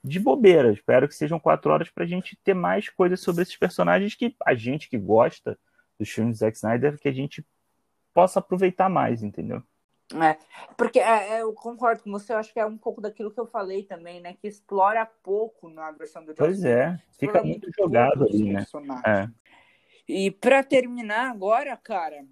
de 0.04 0.20
bobeira. 0.20 0.72
Espero 0.72 1.08
que 1.08 1.16
sejam 1.16 1.40
quatro 1.40 1.72
horas 1.72 1.90
para 1.90 2.04
a 2.04 2.08
gente 2.08 2.38
ter 2.44 2.54
mais 2.54 2.90
coisas 2.90 3.20
sobre 3.22 3.42
esses 3.42 3.58
personagens 3.58 4.14
que 4.14 4.36
a 4.46 4.54
gente 4.54 4.88
que 4.88 5.00
gosta 5.00 5.58
dos 6.00 6.08
filmes 6.10 6.38
do 6.38 6.40
Zack 6.42 6.56
Snyder, 6.56 7.00
que 7.00 7.10
a 7.10 7.12
gente 7.12 7.44
possa 8.14 8.38
aproveitar 8.38 8.88
mais, 8.88 9.24
entendeu? 9.24 9.64
É, 10.14 10.38
porque 10.78 11.00
é, 11.00 11.38
é, 11.38 11.42
eu 11.42 11.54
concordo 11.54 12.04
com 12.04 12.12
você, 12.12 12.34
eu 12.34 12.38
acho 12.38 12.54
que 12.54 12.60
é 12.60 12.66
um 12.66 12.78
pouco 12.78 13.02
daquilo 13.02 13.32
que 13.32 13.40
eu 13.40 13.48
falei 13.48 13.82
também, 13.82 14.22
né? 14.22 14.36
Que 14.40 14.48
explora 14.48 15.08
pouco 15.24 15.70
na 15.70 15.90
versão 15.90 16.24
do 16.24 16.36
Pois 16.36 16.64
é, 16.64 17.00
fica 17.18 17.42
muito 17.42 17.68
jogado 17.76 18.26
ali, 18.26 18.54
né? 18.54 18.64
É. 19.08 19.28
E 20.08 20.30
para 20.30 20.64
terminar 20.64 21.32
agora, 21.32 21.76
cara, 21.76 22.24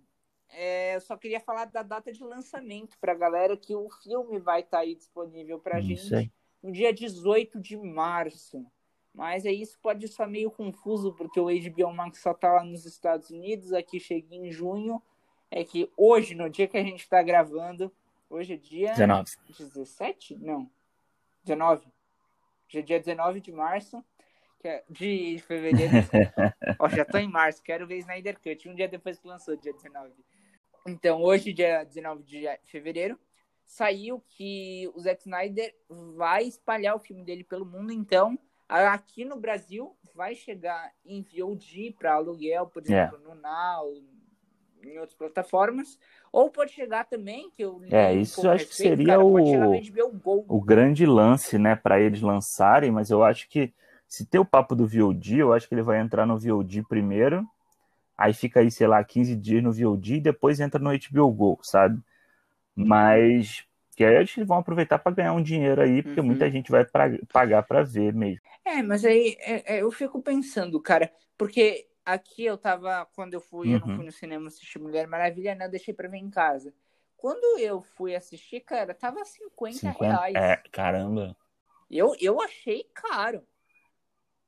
é, 0.53 0.95
eu 0.95 1.01
só 1.01 1.17
queria 1.17 1.39
falar 1.39 1.65
da 1.65 1.83
data 1.83 2.11
de 2.11 2.23
lançamento 2.23 2.97
para 2.99 3.13
a 3.13 3.15
galera 3.15 3.57
que 3.57 3.75
o 3.75 3.89
filme 4.03 4.39
vai 4.39 4.61
estar 4.61 4.77
tá 4.77 4.83
aí 4.83 4.95
disponível 4.95 5.59
para 5.59 5.77
a 5.77 5.81
gente 5.81 6.01
sei. 6.07 6.31
no 6.61 6.71
dia 6.71 6.93
18 6.93 7.59
de 7.59 7.77
março. 7.77 8.65
Mas 9.13 9.45
aí 9.45 9.61
isso 9.61 9.77
pode 9.81 10.05
estar 10.05 10.25
meio 10.25 10.49
confuso, 10.49 11.13
porque 11.13 11.39
o 11.39 11.47
HBO 11.47 11.93
Max 11.93 12.21
só 12.21 12.31
está 12.31 12.53
lá 12.53 12.63
nos 12.63 12.85
Estados 12.85 13.29
Unidos, 13.29 13.73
aqui 13.73 13.99
chega 13.99 14.33
em 14.33 14.49
junho. 14.51 15.01
É 15.49 15.65
que 15.65 15.91
hoje, 15.97 16.33
no 16.33 16.49
dia 16.49 16.67
que 16.67 16.77
a 16.77 16.83
gente 16.83 17.01
está 17.01 17.21
gravando, 17.21 17.91
hoje 18.29 18.53
é 18.53 18.57
dia 18.57 18.91
19. 18.91 19.31
17? 19.49 20.37
Não. 20.37 20.69
19. 21.43 21.85
Hoje 22.69 22.79
é 22.79 22.81
dia 22.81 22.99
19 22.99 23.41
de 23.41 23.51
março. 23.51 24.03
É 24.63 24.83
de 24.89 25.39
fevereiro. 25.45 25.91
Ó, 26.79 26.87
já 26.87 27.03
tô 27.03 27.17
em 27.17 27.27
março, 27.27 27.61
quero 27.63 27.85
ver 27.85 27.97
Snyder 27.97 28.39
Cut. 28.39 28.69
Um 28.69 28.75
dia 28.75 28.87
depois 28.87 29.19
que 29.19 29.27
lançou, 29.27 29.57
dia 29.57 29.73
19. 29.73 30.13
Então, 30.87 31.21
hoje, 31.21 31.53
dia 31.53 31.83
19 31.83 32.23
de 32.23 32.47
fevereiro, 32.65 33.19
saiu 33.65 34.23
que 34.29 34.89
o 34.95 34.99
Zack 34.99 35.21
Snyder 35.21 35.73
vai 36.15 36.43
espalhar 36.43 36.95
o 36.95 36.99
filme 36.99 37.23
dele 37.23 37.43
pelo 37.43 37.65
mundo. 37.65 37.91
Então, 37.91 38.37
aqui 38.67 39.23
no 39.23 39.39
Brasil, 39.39 39.95
vai 40.15 40.35
chegar 40.35 40.91
em 41.05 41.21
VOD 41.21 41.95
para 41.97 42.13
aluguel, 42.13 42.67
por 42.67 42.83
exemplo, 42.83 43.17
yeah. 43.17 43.35
no 43.35 43.41
Now, 43.41 43.93
em 44.83 44.97
outras 44.97 45.17
plataformas. 45.17 45.97
Ou 46.31 46.49
pode 46.49 46.71
chegar 46.71 47.05
também, 47.05 47.49
que 47.51 47.63
eu 47.63 47.81
É, 47.91 48.13
isso 48.13 48.49
acho 48.49 48.67
que 48.67 48.75
seria 48.75 49.17
cara, 49.17 49.23
o, 49.23 50.57
o 50.57 50.61
grande 50.61 51.05
lance, 51.05 51.57
né, 51.57 51.75
para 51.75 51.99
eles 51.99 52.21
lançarem, 52.21 52.91
mas 52.91 53.09
eu 53.09 53.23
acho 53.23 53.47
que 53.49 53.73
se 54.07 54.25
ter 54.25 54.39
o 54.39 54.45
papo 54.45 54.75
do 54.75 54.87
VOD, 54.87 55.37
eu 55.37 55.53
acho 55.53 55.67
que 55.67 55.75
ele 55.75 55.81
vai 55.81 55.99
entrar 55.99 56.25
no 56.25 56.37
VOD 56.37 56.83
primeiro 56.83 57.47
aí 58.21 58.33
fica 58.33 58.59
aí, 58.59 58.69
sei 58.69 58.87
lá, 58.87 59.03
15 59.03 59.35
dias 59.35 59.63
no 59.63 59.71
VOD 59.71 60.15
e 60.15 60.21
depois 60.21 60.59
entra 60.59 60.79
no 60.79 60.91
HBO 60.91 61.31
Go, 61.31 61.59
sabe? 61.63 61.99
Mas 62.75 63.65
que 63.95 64.05
aí 64.05 64.15
eles 64.15 64.33
vão 64.45 64.59
aproveitar 64.59 64.99
para 64.99 65.11
ganhar 65.11 65.33
um 65.33 65.41
dinheiro 65.41 65.81
aí, 65.81 66.01
porque 66.01 66.19
uhum. 66.19 66.25
muita 66.27 66.49
gente 66.49 66.71
vai 66.71 66.85
pra, 66.85 67.09
pagar 67.31 67.63
para 67.63 67.83
ver 67.83 68.13
mesmo. 68.13 68.41
É, 68.63 68.81
mas 68.81 69.03
aí 69.03 69.35
é, 69.39 69.75
é, 69.75 69.81
eu 69.81 69.91
fico 69.91 70.21
pensando, 70.21 70.79
cara, 70.79 71.11
porque 71.37 71.87
aqui 72.05 72.45
eu 72.45 72.57
tava, 72.57 73.07
quando 73.13 73.33
eu 73.33 73.41
fui, 73.41 73.69
uhum. 73.69 73.73
eu 73.73 73.79
não 73.79 73.87
uhum. 73.87 73.95
fui 73.97 74.05
no 74.05 74.11
cinema 74.11 74.47
assistir 74.47 74.79
Mulher 74.79 75.07
Maravilha, 75.07 75.55
né? 75.55 75.65
Eu 75.65 75.71
deixei 75.71 75.93
pra 75.93 76.07
ver 76.07 76.17
em 76.17 76.29
casa. 76.29 76.73
Quando 77.17 77.59
eu 77.59 77.81
fui 77.81 78.15
assistir, 78.15 78.61
cara, 78.61 78.93
tava 78.93 79.23
50, 79.25 79.79
50 79.79 80.03
reais. 80.03 80.35
É, 80.35 80.61
caramba. 80.71 81.35
Eu, 81.89 82.15
eu 82.19 82.41
achei 82.41 82.85
caro. 82.93 83.43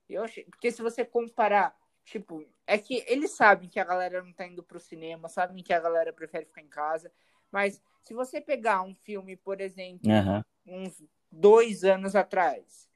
Eu 0.10 0.24
achei, 0.24 0.44
porque 0.46 0.72
se 0.72 0.82
você 0.82 1.04
comparar 1.04 1.76
Tipo, 2.06 2.46
é 2.68 2.78
que 2.78 3.04
eles 3.08 3.36
sabem 3.36 3.70
que 3.70 3.80
a 3.80 3.84
galera 3.84 4.22
não 4.22 4.34
tá 4.34 4.46
indo 4.46 4.62
pro 4.62 4.80
cinema, 4.80 5.30
sabem 5.30 5.64
que 5.64 5.74
a 5.74 5.80
galera 5.80 6.12
prefere 6.12 6.46
ficar 6.46 6.62
em 6.62 6.68
casa. 6.68 7.12
Mas 7.52 7.82
se 8.02 8.14
você 8.14 8.42
pegar 8.42 8.82
um 8.82 8.94
filme, 8.94 9.38
por 9.38 9.62
exemplo, 9.62 10.10
uhum. 10.10 10.44
uns 10.66 11.04
dois 11.32 11.84
anos 11.84 12.16
atrás, 12.16 12.90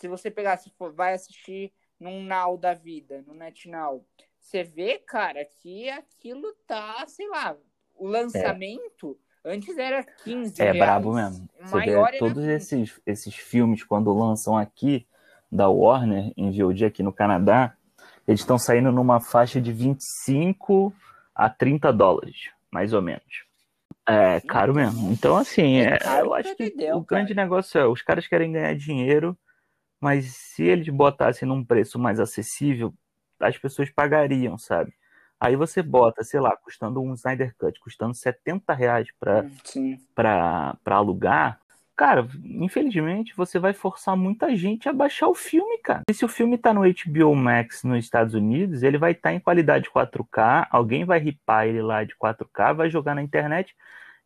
se 0.00 0.08
você 0.08 0.30
pegar, 0.30 0.56
se 0.56 0.70
for, 0.70 0.92
vai 0.92 1.14
assistir 1.14 1.72
num 1.98 2.22
Now 2.24 2.56
da 2.56 2.74
vida, 2.74 3.22
no 3.26 3.34
NetNow, 3.34 4.04
você 4.40 4.64
vê, 4.64 4.98
cara, 4.98 5.44
que 5.44 5.88
aquilo 5.90 6.52
tá, 6.66 7.04
sei 7.06 7.28
lá, 7.28 7.56
o 7.94 8.06
lançamento 8.06 9.18
é. 9.44 9.52
antes 9.52 9.76
era 9.76 10.02
15 10.02 10.60
É 10.60 10.64
reais, 10.64 10.78
brabo 10.78 11.12
mesmo. 11.12 11.48
Você 11.60 11.80
vê 11.80 12.18
todos 12.18 12.44
esses, 12.44 13.00
esses 13.04 13.34
filmes, 13.34 13.84
quando 13.84 14.12
lançam 14.12 14.56
aqui, 14.56 15.06
da 15.52 15.68
Warner, 15.68 16.32
em 16.36 16.50
VOD 16.50 16.86
aqui 16.86 17.02
no 17.02 17.12
Canadá, 17.12 17.76
eles 18.26 18.40
estão 18.40 18.58
saindo 18.58 18.92
numa 18.92 19.20
faixa 19.20 19.60
de 19.60 19.72
25 19.72 20.92
a 21.34 21.48
30 21.48 21.92
dólares, 21.92 22.50
mais 22.70 22.92
ou 22.92 23.02
menos. 23.02 23.44
É 24.06 24.40
caro 24.40 24.74
mesmo. 24.74 25.12
Então, 25.12 25.36
assim, 25.36 25.78
é, 25.80 25.98
é 26.02 26.20
eu 26.20 26.34
acho 26.34 26.54
que 26.56 26.74
o 26.92 27.00
grande 27.00 27.34
negócio 27.34 27.78
é: 27.78 27.86
os 27.86 28.02
caras 28.02 28.26
querem 28.26 28.52
ganhar 28.52 28.74
dinheiro, 28.74 29.38
mas 30.00 30.34
se 30.34 30.64
eles 30.64 30.88
botassem 30.88 31.46
num 31.46 31.64
preço 31.64 31.98
mais 31.98 32.18
acessível, 32.18 32.92
as 33.38 33.56
pessoas 33.56 33.90
pagariam, 33.90 34.58
sabe? 34.58 34.92
Aí 35.38 35.56
você 35.56 35.82
bota, 35.82 36.22
sei 36.22 36.38
lá, 36.38 36.54
custando 36.56 37.00
um 37.00 37.14
Snyder 37.14 37.54
Cut, 37.56 37.80
custando 37.80 38.14
70 38.14 38.74
reais 38.74 39.08
pra, 39.18 39.42
hum, 39.42 39.98
pra, 40.14 40.76
pra 40.84 40.96
alugar, 40.96 41.60
cara, 42.00 42.26
infelizmente 42.46 43.36
você 43.36 43.58
vai 43.58 43.74
forçar 43.74 44.16
muita 44.16 44.56
gente 44.56 44.88
a 44.88 44.92
baixar 44.92 45.28
o 45.28 45.34
filme, 45.34 45.76
cara. 45.80 46.00
E 46.08 46.14
se 46.14 46.24
o 46.24 46.28
filme 46.28 46.56
tá 46.56 46.72
no 46.72 46.80
HBO 46.80 47.36
Max 47.36 47.84
nos 47.84 48.02
Estados 48.02 48.32
Unidos, 48.32 48.82
ele 48.82 48.96
vai 48.96 49.12
estar 49.12 49.28
tá 49.28 49.34
em 49.34 49.38
qualidade 49.38 49.90
4K, 49.90 50.66
alguém 50.70 51.04
vai 51.04 51.18
ripar 51.18 51.66
ele 51.66 51.82
lá 51.82 52.02
de 52.02 52.16
4K, 52.16 52.74
vai 52.74 52.88
jogar 52.88 53.14
na 53.14 53.22
internet 53.22 53.76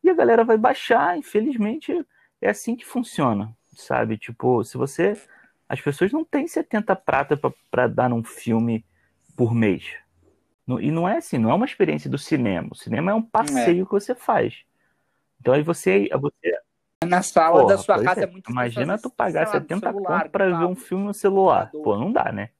e 0.04 0.08
a 0.08 0.14
galera 0.14 0.44
vai 0.44 0.56
baixar. 0.56 1.18
Infelizmente 1.18 2.06
é 2.40 2.48
assim 2.48 2.76
que 2.76 2.86
funciona, 2.86 3.52
sabe? 3.74 4.18
Tipo, 4.18 4.62
se 4.62 4.78
você. 4.78 5.20
As 5.68 5.80
pessoas 5.80 6.12
não 6.12 6.24
têm 6.24 6.46
70 6.46 6.94
prata 6.94 7.36
para 7.72 7.88
dar 7.88 8.08
num 8.08 8.22
filme 8.22 8.84
por 9.36 9.52
mês. 9.52 9.96
E 10.80 10.92
não 10.92 11.08
é 11.08 11.16
assim, 11.16 11.38
não 11.38 11.50
é 11.50 11.54
uma 11.54 11.66
experiência 11.66 12.08
do 12.08 12.18
cinema. 12.18 12.68
O 12.70 12.76
cinema 12.76 13.10
é 13.10 13.14
um 13.14 13.22
passeio 13.22 13.82
é. 13.82 13.84
que 13.84 13.90
você 13.90 14.14
faz. 14.14 14.62
Então 15.40 15.54
aí 15.54 15.62
você, 15.62 16.08
você 16.20 16.53
na 17.04 17.22
sala 17.22 17.60
Porra, 17.60 17.76
da 17.76 17.82
sua 17.82 18.02
casa 18.02 18.20
é, 18.20 18.24
é 18.24 18.26
muito 18.26 18.50
Imagina 18.50 18.98
tu 18.98 19.10
pagar 19.10 19.46
70 19.46 19.92
conto 19.92 20.30
pra 20.30 20.46
ver 20.46 20.66
um 20.66 20.74
filme 20.74 21.04
no 21.04 21.14
celular. 21.14 21.70
Pô, 21.70 21.96
não 21.96 22.12
dá, 22.12 22.32
né? 22.32 22.50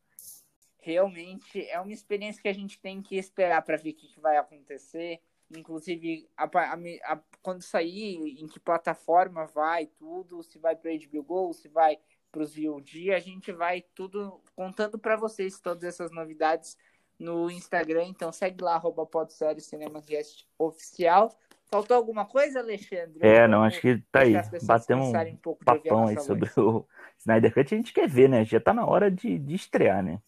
Realmente 0.78 1.66
é 1.68 1.80
uma 1.80 1.92
experiência 1.92 2.42
que 2.42 2.48
a 2.48 2.52
gente 2.52 2.78
tem 2.78 3.00
que 3.00 3.16
esperar 3.16 3.62
para 3.62 3.76
ver 3.76 3.90
o 3.90 3.94
que, 3.94 4.06
que, 4.06 4.20
vai 4.20 4.36
acontecer. 4.36 5.20
Inclusive, 5.56 6.28
a, 6.36 6.44
a, 6.44 6.74
a, 7.12 7.20
quando 7.42 7.62
sair, 7.62 8.16
em 8.38 8.46
que 8.46 8.60
plataforma 8.60 9.46
vai, 9.46 9.86
tudo, 9.86 10.42
se 10.42 10.58
vai 10.58 10.76
para 10.76 10.90
HBO 10.90 11.22
Go, 11.22 11.52
se 11.54 11.68
vai 11.68 11.98
para 12.30 12.42
os 12.42 12.54
VOD, 12.54 13.12
a 13.12 13.20
gente 13.20 13.52
vai 13.52 13.82
tudo 13.94 14.42
contando 14.56 14.98
para 14.98 15.16
vocês 15.16 15.60
todas 15.60 15.84
essas 15.84 16.10
novidades 16.10 16.76
no 17.18 17.50
Instagram. 17.50 18.04
Então 18.04 18.32
segue 18.32 18.62
lá, 18.62 18.74
arroba 18.74 19.08
CinemaCast 19.58 20.46
Oficial. 20.58 21.34
Faltou 21.74 21.96
alguma 21.96 22.24
coisa, 22.24 22.60
Alexandre? 22.60 23.18
É, 23.20 23.48
não, 23.48 23.64
acho 23.64 23.80
que 23.80 23.98
tá 24.12 24.20
aí. 24.20 24.34
Batemos 24.62 25.08
um, 25.08 25.50
um 25.50 25.56
papão 25.56 26.06
aí 26.06 26.20
sobre 26.20 26.48
o 26.56 26.86
Snyder 27.18 27.52
Cut. 27.52 27.74
A 27.74 27.76
gente 27.76 27.92
quer 27.92 28.08
ver, 28.08 28.28
né? 28.28 28.44
Já 28.44 28.60
tá 28.60 28.72
na 28.72 28.86
hora 28.86 29.10
de, 29.10 29.36
de 29.40 29.56
estrear, 29.56 30.00
né? 30.00 30.22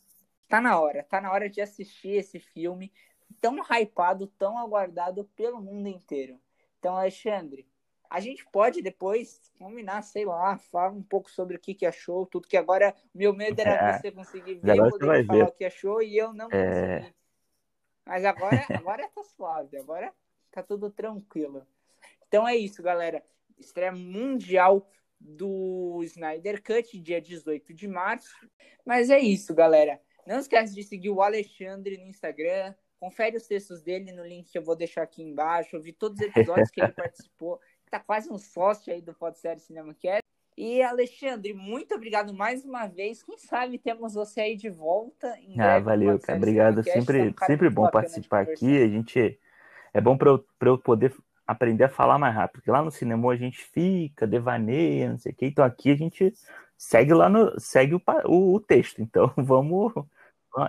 Tá 0.48 0.60
na 0.60 0.80
hora, 0.80 1.04
tá 1.04 1.20
na 1.20 1.30
hora 1.30 1.48
de 1.48 1.60
assistir 1.60 2.16
esse 2.16 2.40
filme 2.40 2.92
tão 3.40 3.62
hypado, 3.62 4.26
tão 4.36 4.58
aguardado 4.58 5.22
pelo 5.36 5.60
mundo 5.60 5.86
inteiro. 5.86 6.36
Então, 6.80 6.96
Alexandre, 6.96 7.64
a 8.10 8.18
gente 8.18 8.44
pode 8.46 8.82
depois 8.82 9.40
combinar, 9.56 10.02
sei 10.02 10.24
lá, 10.24 10.58
falar 10.58 10.90
um 10.90 11.02
pouco 11.02 11.30
sobre 11.30 11.58
o 11.58 11.60
que, 11.60 11.74
que 11.74 11.86
achou, 11.86 12.26
tudo 12.26 12.48
que 12.48 12.56
agora 12.56 12.92
meu 13.14 13.32
medo 13.32 13.60
era 13.60 13.70
é, 13.70 13.92
você 13.92 14.10
conseguir 14.10 14.56
ver, 14.56 14.78
eu 14.78 14.90
poder 14.90 15.24
falar 15.24 15.44
ver. 15.44 15.48
o 15.48 15.52
que 15.52 15.64
achou 15.64 16.02
e 16.02 16.18
eu 16.18 16.32
não 16.32 16.48
é... 16.50 16.96
consegui. 16.98 17.14
Mas 18.04 18.24
agora, 18.24 18.66
agora 18.74 19.08
tá 19.14 19.22
suave, 19.22 19.76
agora 19.76 20.12
tá 20.56 20.62
tudo 20.62 20.90
tranquilo. 20.90 21.66
Então 22.26 22.48
é 22.48 22.56
isso, 22.56 22.82
galera. 22.82 23.22
Estreia 23.58 23.92
mundial 23.92 24.88
do 25.20 26.00
Snyder 26.04 26.62
Cut, 26.62 26.98
dia 26.98 27.20
18 27.20 27.74
de 27.74 27.86
março. 27.86 28.34
Mas 28.84 29.10
é 29.10 29.18
isso, 29.18 29.54
galera. 29.54 30.00
Não 30.26 30.38
esquece 30.38 30.74
de 30.74 30.82
seguir 30.82 31.10
o 31.10 31.20
Alexandre 31.20 31.98
no 31.98 32.06
Instagram. 32.06 32.74
Confere 32.98 33.36
os 33.36 33.46
textos 33.46 33.82
dele 33.82 34.12
no 34.12 34.24
link 34.26 34.50
que 34.50 34.56
eu 34.56 34.62
vou 34.62 34.74
deixar 34.74 35.02
aqui 35.02 35.22
embaixo. 35.22 35.76
Eu 35.76 35.82
vi 35.82 35.92
todos 35.92 36.18
os 36.18 36.26
episódios 36.26 36.70
que 36.70 36.80
ele 36.80 36.92
participou. 36.96 37.60
Tá 37.90 38.00
quase 38.00 38.32
um 38.32 38.38
sócio 38.38 38.92
aí 38.92 39.02
do 39.02 39.14
Pod 39.14 39.38
Série 39.38 39.60
Cinema 39.60 39.94
Cast. 39.94 40.22
E 40.56 40.82
Alexandre, 40.82 41.52
muito 41.52 41.94
obrigado 41.94 42.32
mais 42.32 42.64
uma 42.64 42.86
vez. 42.86 43.22
Quem 43.22 43.36
sabe 43.36 43.76
temos 43.76 44.14
você 44.14 44.40
aí 44.40 44.56
de 44.56 44.70
volta. 44.70 45.36
ah, 45.58 45.78
valeu, 45.78 46.18
cara. 46.18 46.38
Obrigado. 46.38 46.82
Sempre, 46.82 47.28
um 47.28 47.34
sempre 47.46 47.68
bom 47.68 47.90
participar 47.90 48.40
aqui. 48.40 48.82
A 48.82 48.88
gente 48.88 49.38
é 49.96 50.00
bom 50.00 50.14
para 50.14 50.28
eu, 50.28 50.44
eu 50.60 50.76
poder 50.76 51.14
aprender 51.46 51.84
a 51.84 51.88
falar 51.88 52.18
mais 52.18 52.34
rápido. 52.34 52.58
Porque 52.58 52.70
lá 52.70 52.82
no 52.82 52.90
cinema 52.90 53.32
a 53.32 53.36
gente 53.36 53.58
fica, 53.58 54.26
devaneia, 54.26 55.10
não 55.10 55.18
sei 55.18 55.32
o 55.32 55.34
quê. 55.34 55.46
Então 55.46 55.64
aqui 55.64 55.90
a 55.90 55.96
gente 55.96 56.34
segue 56.76 57.14
lá 57.14 57.30
no. 57.30 57.58
segue 57.58 57.94
o, 57.94 58.02
o, 58.26 58.54
o 58.54 58.60
texto. 58.60 59.00
Então 59.00 59.32
vamos. 59.38 59.94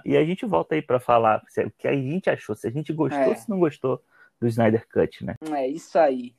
E 0.06 0.16
a 0.16 0.24
gente 0.24 0.46
volta 0.46 0.76
aí 0.76 0.82
para 0.82 1.00
falar 1.00 1.42
o 1.42 1.72
que 1.78 1.88
a 1.88 1.94
gente 1.94 2.30
achou, 2.30 2.56
se 2.56 2.68
a 2.68 2.72
gente 2.72 2.92
gostou 2.94 3.22
é. 3.22 3.28
ou 3.28 3.36
se 3.36 3.50
não 3.50 3.60
gostou 3.60 4.02
do 4.40 4.48
Snyder 4.48 4.88
Cut, 4.88 5.26
né? 5.26 5.36
É 5.52 5.68
isso 5.68 6.00
aí. 6.00 6.34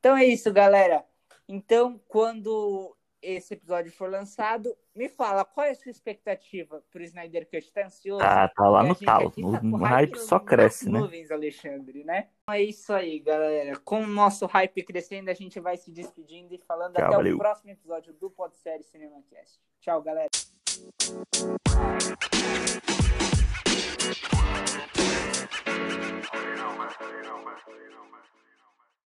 Então 0.00 0.16
é 0.16 0.24
isso, 0.24 0.52
galera. 0.52 1.04
Então, 1.48 2.00
quando 2.08 2.96
esse 3.20 3.54
episódio 3.54 3.90
for 3.92 4.10
lançado, 4.10 4.74
me 4.94 5.08
fala, 5.08 5.44
qual 5.44 5.66
é 5.66 5.70
a 5.70 5.74
sua 5.74 5.90
expectativa 5.90 6.82
pro 6.90 7.02
Snyder 7.02 7.48
Cut? 7.50 7.72
Tá 7.72 7.86
ansioso? 7.86 8.22
Ah, 8.22 8.48
tá 8.48 8.68
lá 8.68 8.82
no 8.82 8.94
tal. 8.94 9.30
Tá 9.30 9.60
no, 9.62 9.76
hype, 9.78 10.18
só 10.18 10.38
cresce, 10.38 10.90
né? 10.90 10.98
Nuvens, 10.98 11.30
Alexandre, 11.30 12.04
né? 12.04 12.28
Então 12.42 12.54
é 12.54 12.62
isso 12.62 12.92
aí, 12.92 13.18
galera. 13.18 13.78
Com 13.80 14.02
o 14.02 14.06
nosso 14.06 14.46
hype 14.46 14.82
crescendo, 14.82 15.30
a 15.30 15.34
gente 15.34 15.58
vai 15.60 15.76
se 15.76 15.90
despedindo 15.90 16.54
e 16.54 16.58
falando 16.58 16.94
Tchau, 16.94 17.06
até 17.06 17.16
valeu. 17.16 17.34
o 17.34 17.38
próximo 17.38 17.70
episódio 17.70 18.12
do 18.14 18.30
Podsérie 18.30 18.84
CinemaCast. 18.84 19.60
Tchau, 19.80 20.02
galera. 20.02 20.28
You 26.32 26.56
know, 26.56 26.76
man. 26.76 26.88
You 27.00 27.22
know, 27.22 27.44
man. 27.44 27.56
You 27.66 27.90
know, 27.90 28.04
man. 28.10 28.47